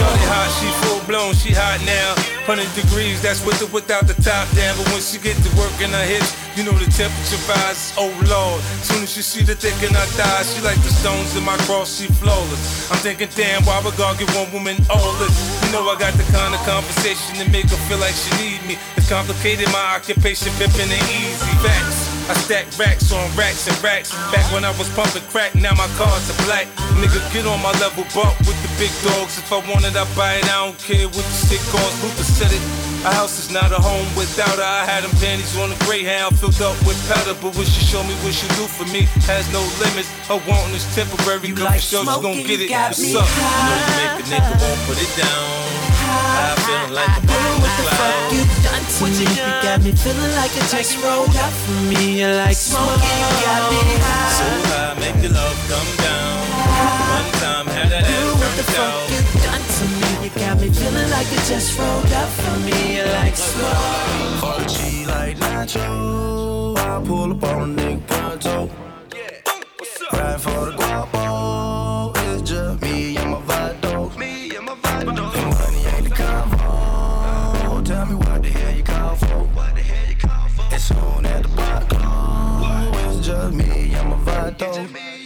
Shorty 0.00 0.24
hot, 0.24 0.48
she 0.56 0.64
full 0.80 1.04
blown, 1.04 1.36
she 1.36 1.52
hot 1.52 1.76
now. 1.84 2.16
100 2.48 2.64
degrees, 2.72 3.20
that's 3.20 3.44
with 3.44 3.60
or 3.60 3.68
without 3.68 4.08
the 4.08 4.16
top 4.24 4.48
down. 4.56 4.72
But 4.80 4.88
when 4.96 5.04
she 5.04 5.20
get 5.20 5.36
to 5.36 5.50
work 5.60 5.76
in 5.84 5.92
her 5.92 6.08
hips, 6.08 6.32
you 6.56 6.64
know 6.64 6.72
the 6.72 6.88
temperature 6.88 7.36
rises. 7.52 7.92
Oh 8.00 8.08
lord, 8.32 8.64
soon 8.80 9.04
as 9.04 9.12
she 9.12 9.20
see 9.20 9.44
the 9.44 9.52
thick 9.52 9.76
in 9.84 9.92
her 9.92 10.08
thighs, 10.16 10.56
she 10.56 10.64
like 10.64 10.80
the 10.80 10.88
stones 10.88 11.36
in 11.36 11.44
my 11.44 11.60
cross, 11.68 12.00
she 12.00 12.08
flawless. 12.16 12.88
I'm 12.88 12.96
thinking, 13.04 13.28
damn, 13.36 13.60
why 13.68 13.84
would 13.84 14.00
God 14.00 14.16
give 14.16 14.32
one 14.32 14.48
woman 14.56 14.80
all 14.88 15.12
this? 15.20 15.36
You 15.68 15.76
know 15.76 15.84
I 15.84 16.00
got 16.00 16.16
the 16.16 16.24
kind 16.32 16.56
of 16.56 16.64
conversation 16.64 17.44
to 17.44 17.46
make 17.52 17.68
her 17.68 17.80
feel 17.92 18.00
like 18.00 18.16
she 18.16 18.32
need 18.40 18.64
me. 18.64 18.80
It's 18.96 19.04
complicated, 19.12 19.68
my 19.68 20.00
occupation 20.00 20.48
pimping 20.56 20.88
ain't 20.88 21.12
easy. 21.12 21.52
Facts. 21.60 22.07
I 22.28 22.34
stack 22.34 22.66
racks 22.78 23.10
on 23.10 23.24
racks 23.36 23.66
and 23.68 23.82
racks. 23.82 24.12
Back 24.30 24.44
when 24.52 24.64
I 24.64 24.70
was 24.76 24.88
pumping 24.90 25.22
crack, 25.32 25.54
now 25.54 25.72
my 25.72 25.88
cars 25.96 26.28
are 26.28 26.44
black. 26.44 26.66
Nigga, 27.00 27.20
get 27.32 27.46
on 27.46 27.62
my 27.62 27.72
level, 27.80 28.04
bump 28.14 28.38
with 28.40 28.60
the 28.60 28.68
big 28.76 28.92
dogs. 29.02 29.38
If 29.38 29.50
I 29.50 29.56
want 29.70 29.84
it, 29.86 29.96
I 29.96 30.04
buy 30.14 30.34
it. 30.34 30.44
I 30.44 30.66
don't 30.66 30.78
care 30.78 31.06
what 31.06 31.24
the 31.24 31.36
shit 31.48 31.60
costs. 31.72 32.02
Luther 32.02 32.24
said 32.24 32.52
it. 32.52 32.87
A 33.06 33.14
house 33.14 33.38
is 33.38 33.50
not 33.54 33.70
a 33.70 33.78
home 33.78 34.10
without 34.18 34.58
her. 34.58 34.66
I 34.66 34.82
had 34.82 35.06
them 35.06 35.14
panties 35.22 35.54
on 35.54 35.70
a 35.70 35.78
greyhound 35.86 36.34
filled 36.34 36.58
up 36.58 36.74
with 36.82 36.98
powder. 37.06 37.38
But 37.38 37.54
what 37.54 37.70
she 37.70 37.86
show 37.86 38.02
me, 38.02 38.10
what 38.26 38.34
she 38.34 38.50
do 38.58 38.66
for 38.66 38.86
me, 38.90 39.06
has 39.30 39.46
no 39.54 39.62
limits. 39.78 40.10
Her 40.26 40.42
wanting 40.50 40.74
is 40.74 40.82
temporary. 40.98 41.54
Girl, 41.54 41.70
like 41.70 41.78
for 41.78 42.02
sure 42.02 42.02
she 42.02 42.10
gon' 42.10 42.42
smoking, 42.42 42.46
get 42.50 42.58
you 42.58 42.66
it. 42.66 42.74
What's 42.74 43.14
up? 43.14 43.22
You 43.22 43.46
know 43.70 43.78
you 43.78 43.94
make 44.02 44.18
a 44.18 44.24
nigga 44.34 44.54
won't 44.58 44.80
put 44.90 44.98
it 44.98 45.12
down. 45.14 45.78
I 46.10 46.58
feel 46.66 46.90
like 46.90 47.06
I'm 47.06 47.22
up 47.22 47.38
in 47.38 47.62
the 47.62 47.70
clouds. 47.86 48.34
You 48.34 48.42
done 48.66 48.82
to 48.82 49.04
me. 49.14 49.30
You 49.30 49.54
got 49.62 49.78
me 49.78 49.92
feeling 49.94 50.34
like 50.34 50.52
it 50.58 50.66
just 50.66 50.98
rolled 50.98 51.38
up 51.38 51.54
for 51.54 51.78
me. 51.86 52.18
You 52.18 52.34
like 52.34 52.58
smoke, 52.58 52.98
you 52.98 53.30
got 53.46 53.62
me 53.70 53.78
high. 54.02 54.34
So 54.34 54.46
high, 54.74 54.98
make 54.98 55.22
your 55.22 55.38
love 55.38 55.54
come 55.70 55.90
down. 56.02 56.34
One 57.14 57.30
time, 57.38 57.66
had 57.70 57.94
that 57.94 58.10
ass 58.10 58.74
turned 58.74 59.14
out. 59.14 59.17
Just 61.48 61.78
rolled 61.78 62.12
up 62.12 62.28
for 62.28 62.60
me. 62.60 63.02
Like 63.02 63.34
smoke. 63.34 63.72
Fuck 64.40 64.68
G 64.68 65.06
like 65.06 65.38
Nacho. 65.38 66.76
I 66.76 67.02
pull 67.06 67.32
up 67.32 67.42
on 67.44 67.78
a 67.78 67.82
nigga 67.82 68.06
pronto. 68.06 68.70
Ride 70.12 70.40
for 70.40 70.66
the 70.66 70.76
guapo. 70.76 71.18
Oh, 71.18 72.12
it's 72.16 72.50
just 72.50 72.82
me 72.82 73.16
and 73.16 73.30
my 73.30 73.40
vato. 73.40 74.14
Me 74.18 74.56
and 74.56 74.66
my 74.66 74.74
vato. 74.74 75.08
And 75.08 75.48
money 75.58 75.86
ain't 75.86 76.04
the 76.04 76.14
convo. 76.14 77.84
Tell 77.84 78.06
me 78.06 78.14
what 78.14 78.42
the 78.42 78.48
hell 78.50 78.76
you 78.76 78.82
call 78.82 79.16
for. 79.16 79.26
What 79.56 79.74
the 79.74 79.80
hell 79.80 80.08
you 80.10 80.16
call 80.16 80.48
for? 80.48 80.74
It's 80.74 80.90
on 80.90 81.24
at 81.24 81.42
the 81.44 81.48
block. 81.48 81.86
It's 83.06 83.26
just 83.26 83.54
me 83.54 83.94
and 83.94 84.10
my 84.10 84.16
vato. 84.16 85.17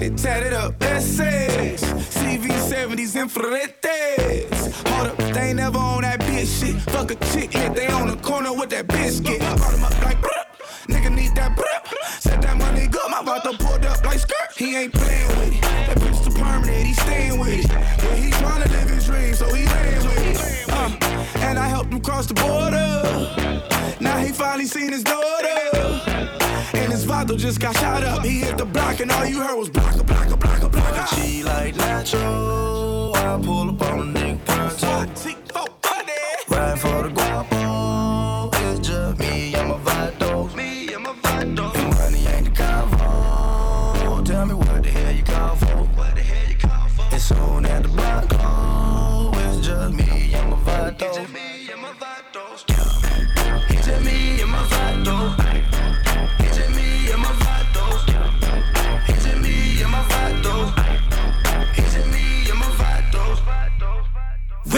Ball 0.00 0.08
headed, 0.08 0.18
tatted 0.18 0.52
up, 0.52 0.82
essays, 0.82 1.82
CV70s, 1.82 3.16
infraredes. 3.16 4.88
Hold 4.88 5.08
up, 5.08 5.16
they 5.34 5.48
ain't 5.48 5.56
never 5.56 5.78
on 5.78 6.02
that 6.02 6.20
bitch 6.20 6.60
shit. 6.60 6.76
Fuck 6.92 7.10
a 7.10 7.14
chick, 7.32 7.52
hit 7.52 7.74
they 7.74 7.86
on 7.88 8.08
the 8.08 8.16
corner 8.16 8.52
with 8.52 8.70
that 8.70 8.86
biscuit. 8.88 9.42
I 9.42 9.56
Brought 9.56 9.74
him 9.74 9.84
up 9.84 10.04
like, 10.04 10.20
bruh. 10.20 10.44
nigga 10.88 11.14
need 11.14 11.34
that 11.36 11.56
bruh. 11.56 12.20
Said 12.20 12.42
that 12.42 12.56
money 12.56 12.86
good, 12.86 13.10
my 13.10 13.22
vato 13.22 13.58
pulled 13.58 13.84
up 13.84 14.04
like 14.04 14.18
skirt. 14.18 14.52
He 14.56 14.76
ain't 14.76 14.92
playing 14.92 15.28
with 15.28 15.54
it. 15.54 15.62
That 15.62 15.98
bitch 15.98 16.24
the 16.24 16.30
permanent, 16.30 16.86
he 16.86 16.94
staying 16.94 17.38
with 17.38 17.64
it. 17.64 17.70
Yeah, 17.70 18.14
he 18.16 18.30
tryna 18.30 18.70
live 18.70 18.90
his 18.90 19.06
dream, 19.06 19.34
so 19.34 19.52
he 19.52 19.66
laying 19.66 20.04
with 20.04 20.68
it. 20.68 20.72
Uh, 20.72 20.90
and 21.40 21.58
I 21.58 21.68
helped 21.68 21.92
him 21.92 22.00
cross 22.00 22.26
the 22.26 22.34
border. 22.34 23.96
Now 24.00 24.18
he 24.18 24.32
finally 24.32 24.66
seen 24.66 24.92
his 24.92 25.04
daughter. 25.04 26.19
And 27.30 27.38
just 27.38 27.60
got 27.60 27.76
shot 27.76 28.02
up. 28.02 28.24
He 28.24 28.40
hit 28.40 28.58
the 28.58 28.64
block, 28.64 28.98
and 28.98 29.08
all 29.12 29.24
you 29.24 29.40
heard 29.40 29.56
was 29.56 29.70
blocka, 29.70 30.02
blocka, 30.04 30.36
blocka, 30.36 30.68
blocka. 30.68 31.06
She 31.14 31.44
like 31.44 31.76
Nacho. 31.76 33.14
I 33.14 33.40
pull 33.40 33.70
up 33.70 33.80
on 33.82 34.16
a 34.16 34.18
nigga 34.18 34.44
pronto. 34.44 35.49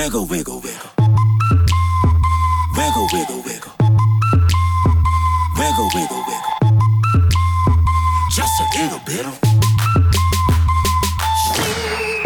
Wiggle, 0.02 0.26
wiggle, 0.26 0.60
wiggle. 0.60 0.90
Wiggle, 2.76 3.08
wiggle, 3.12 3.42
wiggle. 3.46 3.72
Wiggle, 5.56 5.90
wiggle, 5.94 6.24
wiggle. 6.26 6.54
Just 8.32 8.52
a 8.58 8.66
little 8.82 8.98
bit. 9.06 9.24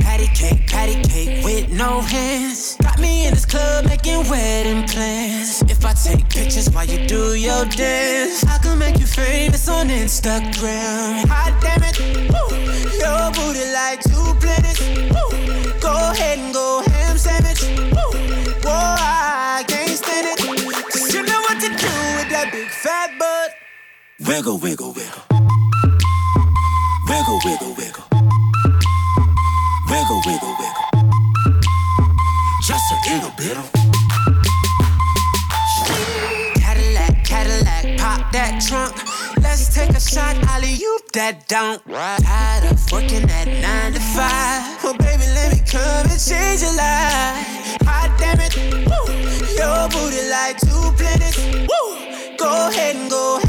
Patty 0.00 0.26
cake, 0.28 0.66
patty 0.68 1.02
cake 1.02 1.44
with 1.44 1.70
no 1.70 2.00
hands. 2.00 2.78
Got 2.80 2.98
me 2.98 3.26
in 3.26 3.34
this 3.34 3.44
club 3.44 3.84
making 3.84 4.26
wedding 4.30 4.88
plans. 4.88 5.60
If 5.70 5.84
I 5.84 5.92
take 5.92 6.30
pictures 6.30 6.70
while 6.70 6.86
you 6.86 7.06
do 7.06 7.34
your 7.34 7.66
dance, 7.66 8.42
I 8.46 8.56
can 8.56 8.78
make 8.78 8.98
you 8.98 9.06
famous 9.06 9.68
on 9.68 9.88
Instagram. 9.88 11.26
Hot 11.28 11.52
damn 11.60 11.82
it, 11.82 11.98
woo. 12.32 12.56
your 12.96 13.30
booty 13.32 13.70
like 13.70 14.00
two 14.00 14.34
planets. 14.40 15.15
Wiggle, 24.26 24.58
wiggle, 24.58 24.92
wiggle. 24.92 25.22
Wiggle, 27.08 27.38
wiggle, 27.44 27.74
wiggle. 27.78 28.04
Wiggle, 29.88 30.20
wiggle, 30.26 30.54
wiggle. 30.58 30.86
Just 32.60 32.90
a 32.90 32.96
little 33.06 33.30
bit. 33.38 33.56
of. 33.56 33.70
Cadillac, 36.60 37.24
Cadillac, 37.24 37.98
pop 37.98 38.32
that 38.32 38.60
trunk. 38.66 38.96
Let's 39.40 39.72
take 39.72 39.90
a 39.90 40.00
shot, 40.00 40.36
alley 40.48 40.72
you 40.72 40.98
that 41.12 41.46
don't. 41.46 41.80
Tired 41.86 42.72
of 42.72 42.92
working 42.92 43.30
at 43.30 43.46
nine 43.46 43.92
to 43.92 44.00
five. 44.00 44.82
Well, 44.82 44.94
baby, 44.94 45.22
let 45.38 45.52
me 45.52 45.60
come 45.70 46.10
and 46.10 46.20
change 46.20 46.62
your 46.62 46.74
life. 46.74 47.78
Hot 47.86 48.10
damn 48.18 48.40
it, 48.40 48.56
woo. 48.90 49.06
Your 49.54 49.88
booty 49.88 50.28
like 50.28 50.58
two 50.58 50.90
planets. 50.98 51.38
Woo. 51.38 52.36
Go 52.36 52.68
ahead 52.68 52.96
and 52.96 53.08
go 53.08 53.38
ham 53.38 53.45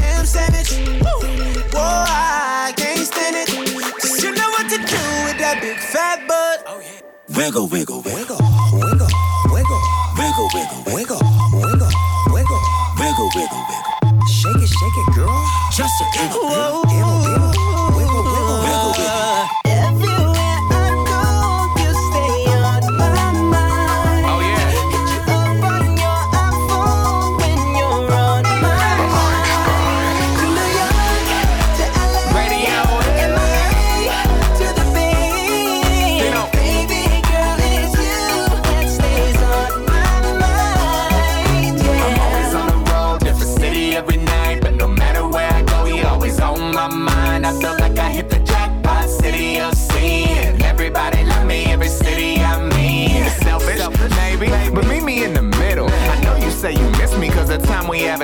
Wiggle, 7.38 7.68
wiggle, 7.68 8.02
wiggle. 8.02 8.36
Wiggle, 8.72 9.06
wiggle, 9.46 9.78
Wiggle, 10.18 10.48
wiggle, 10.52 10.82
wiggle, 10.86 10.88
wiggle, 10.92 11.20
wiggle. 11.54 11.90
wiggle, 12.34 12.60
wiggle, 12.98 13.30
wiggle. 13.30 14.26
Shake 14.26 14.56
it, 14.56 14.66
shake 14.66 14.98
it, 14.98 15.14
girl. 15.14 15.46
Just 15.70 15.94
a 16.02 16.04
little 16.18 16.82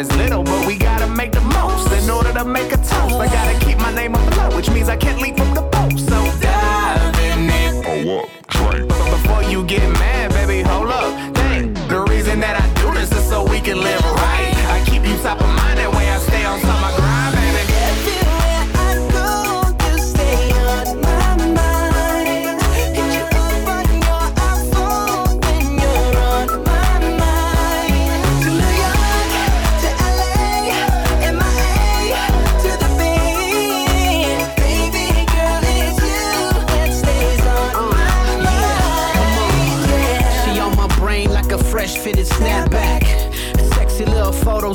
is 0.05 0.17
little. 0.17 0.43
But 0.43 0.67
we 0.67 0.77
gotta 0.77 1.07
make 1.07 1.33
the 1.33 1.41
most 1.41 1.91
in 1.93 2.11
order 2.11 2.33
to 2.33 2.45
make 2.45 2.73
a 2.73 2.77
toast. 2.77 3.17
I 3.25 3.27
gotta 3.27 3.65
keep 3.65 3.79
my 3.79 3.93
name 3.95 4.15
afloat, 4.15 4.55
which 4.55 4.71
means 4.71 4.89
I 4.89 4.97
can't 4.97 5.21
leave 5.21 5.37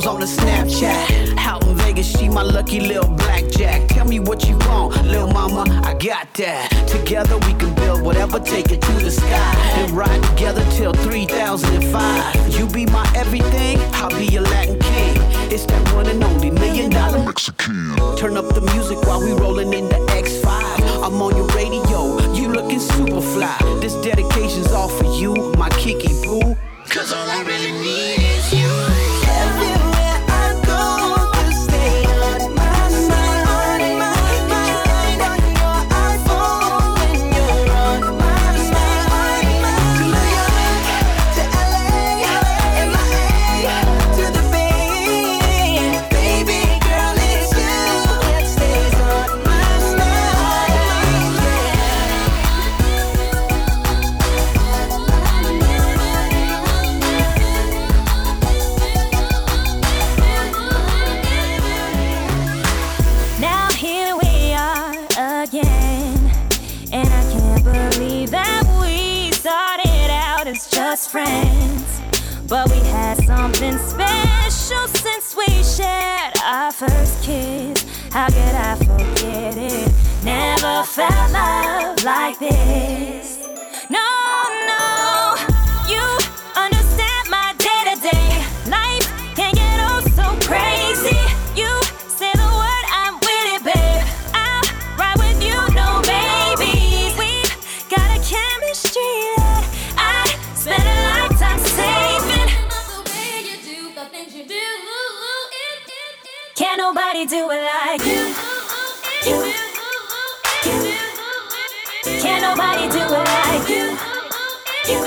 photos 0.00 0.06
on 0.06 0.20
the 0.20 0.26
Snapchat. 0.26 1.36
Out 1.38 1.66
in 1.66 1.76
Vegas, 1.76 2.10
she 2.18 2.28
my 2.28 2.42
lucky 2.42 2.80
little 2.80 3.08
blackjack. 3.08 3.88
Tell 3.88 4.06
me 4.06 4.20
what 4.20 4.48
you 4.48 4.56
want, 4.58 5.04
little 5.04 5.28
mama, 5.28 5.64
I 5.84 5.94
got 5.94 6.32
that. 6.34 6.70
Together 6.88 7.36
we 7.38 7.54
can 7.54 7.74
build 7.74 8.02
whatever, 8.02 8.38
take 8.40 8.70
it 8.70 8.80
to 8.82 8.92
the 8.92 9.10
sky. 9.10 9.54
And 9.78 9.90
ride 9.92 10.22
together 10.22 10.64
till 10.72 10.92
3005. 10.92 12.58
You 12.58 12.66
be 12.68 12.86
my 12.86 13.10
everything, 13.16 13.78
I'll 13.94 14.10
be 14.10 14.26
your 14.26 14.42
Latin 14.42 14.78
king. 14.78 15.16
It's 15.52 15.66
that 15.66 15.94
one 15.94 16.06
and 16.06 16.22
only 16.22 16.50
million 16.50 16.90
dollar 16.90 17.24
Mexican. 17.24 17.96
Turn 18.16 18.36
up 18.36 18.54
the 18.54 18.62
music 18.74 18.98
while 19.02 19.20
we 19.20 19.32
rolling 19.32 19.72
in 19.72 19.88
the 19.88 20.00
X5. 20.22 21.04
I'm 21.04 21.20
on 21.22 21.36
your 21.36 21.48
radio, 21.48 22.18
you 22.32 22.48
looking 22.48 22.80
super 22.80 23.20
fly. 23.20 23.58
This 23.80 23.94
dedication's 23.96 24.72
all 24.72 24.88
for 24.88 25.06
you, 25.20 25.52
my 25.58 25.68
Kiki 25.70 26.12
boo. 26.22 26.56
Cause 26.88 27.12
all 27.12 27.28
I 27.28 27.42
really 27.44 27.70
need 27.70 28.39
How 78.12 78.26
could 78.26 78.56
I 78.56 78.74
forget 78.74 79.56
it? 79.56 79.92
Never 80.24 80.82
felt 80.82 81.32
love 81.32 82.02
like 82.02 82.38
this. 82.40 83.29
Nobody 106.92 107.24
do 107.24 107.48
it 107.52 107.62
like 107.62 108.04
you. 108.04 108.34
You. 109.24 109.52
Can't 112.20 112.42
nobody 112.42 112.88
do 112.88 112.98
it 112.98 113.26
like 113.38 113.68
you. 113.68 113.96
You. 114.90 115.00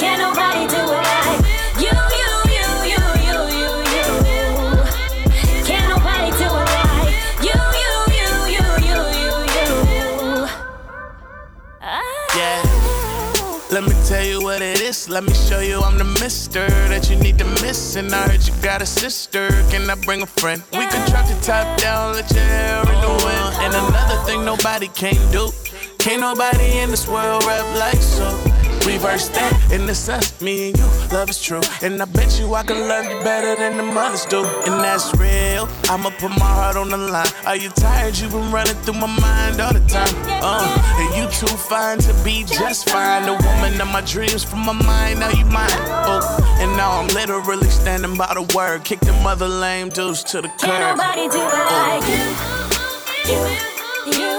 Can't 0.00 0.18
nobody 0.20 0.66
do 0.66 0.82
it 0.82 1.04
like 1.04 1.15
tell 14.16 14.24
you 14.24 14.42
what 14.42 14.62
it 14.62 14.80
is. 14.80 15.08
Let 15.08 15.24
me 15.24 15.34
show 15.34 15.60
you 15.60 15.80
I'm 15.82 15.98
the 15.98 16.04
mister 16.22 16.66
that 16.88 17.10
you 17.10 17.16
need 17.16 17.38
to 17.38 17.44
miss. 17.62 17.96
And 17.96 18.12
I 18.14 18.28
heard 18.28 18.46
you 18.46 18.54
got 18.62 18.80
a 18.80 18.86
sister. 18.86 19.48
Can 19.70 19.90
I 19.90 19.94
bring 19.94 20.22
a 20.22 20.26
friend? 20.26 20.62
We 20.72 20.86
can 20.86 21.02
drop 21.10 21.26
the 21.28 21.38
top 21.42 21.78
down, 21.78 22.14
let 22.14 22.30
your 22.30 22.40
hair 22.40 22.80
in 22.80 23.00
the 23.06 23.12
wind. 23.24 23.50
And 23.64 23.74
another 23.74 24.18
thing 24.24 24.44
nobody 24.44 24.88
can 24.88 25.20
do. 25.32 25.50
Can't 25.98 26.20
nobody 26.20 26.78
in 26.78 26.90
this 26.90 27.06
world 27.06 27.44
rap 27.44 27.66
like 27.76 28.00
so. 28.00 28.45
Reverse 28.86 29.28
that, 29.30 29.52
and 29.72 29.90
it's 29.90 30.08
us, 30.08 30.40
me 30.40 30.68
and 30.68 30.78
you. 30.78 30.84
Love 31.12 31.28
is 31.28 31.42
true, 31.42 31.60
and 31.82 32.00
I 32.00 32.04
bet 32.04 32.38
you 32.38 32.54
I 32.54 32.62
can 32.62 32.86
love 32.86 33.04
you 33.04 33.18
better 33.24 33.56
than 33.56 33.76
the 33.76 33.82
mothers 33.82 34.24
do. 34.26 34.44
And 34.44 34.80
that's 34.84 35.12
real. 35.18 35.68
I'ma 35.90 36.10
put 36.10 36.30
my 36.30 36.46
heart 36.46 36.76
on 36.76 36.90
the 36.90 36.96
line. 36.96 37.26
Are 37.46 37.56
you 37.56 37.68
tired? 37.70 38.16
You 38.16 38.28
been 38.28 38.48
running 38.52 38.76
through 38.84 38.94
my 38.94 39.08
mind 39.20 39.60
all 39.60 39.72
the 39.72 39.80
time. 39.88 40.14
Uh, 40.40 40.62
and 41.00 41.16
you 41.18 41.26
too 41.34 41.48
fine 41.56 41.98
to 41.98 42.14
be 42.24 42.44
just 42.44 42.88
fine. 42.88 43.24
The 43.26 43.32
woman 43.32 43.80
of 43.80 43.88
my 43.88 44.02
dreams 44.02 44.44
from 44.44 44.60
my 44.60 44.72
mind, 44.72 45.18
now 45.18 45.30
you 45.30 45.44
mine. 45.46 45.68
Oh, 46.06 46.20
and 46.60 46.76
now 46.76 46.92
I'm 46.92 47.08
literally 47.08 47.68
standing 47.68 48.14
by 48.16 48.34
the 48.34 48.42
word. 48.54 48.84
Kick 48.84 49.00
the 49.00 49.12
mother 49.14 49.48
lame 49.48 49.88
dudes 49.88 50.22
to 50.30 50.40
the 50.42 50.48
curb. 50.48 50.60
Can't 50.70 50.96
nobody 50.96 51.28
do 51.28 51.40
it 51.42 51.66
like 51.74 52.06
you. 52.08 52.22
You. 54.22 54.35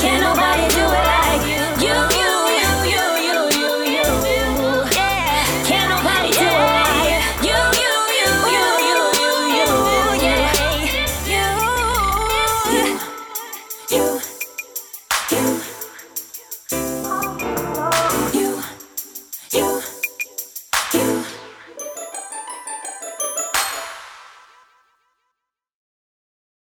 Can't 0.00 0.22
nobody 0.22 0.79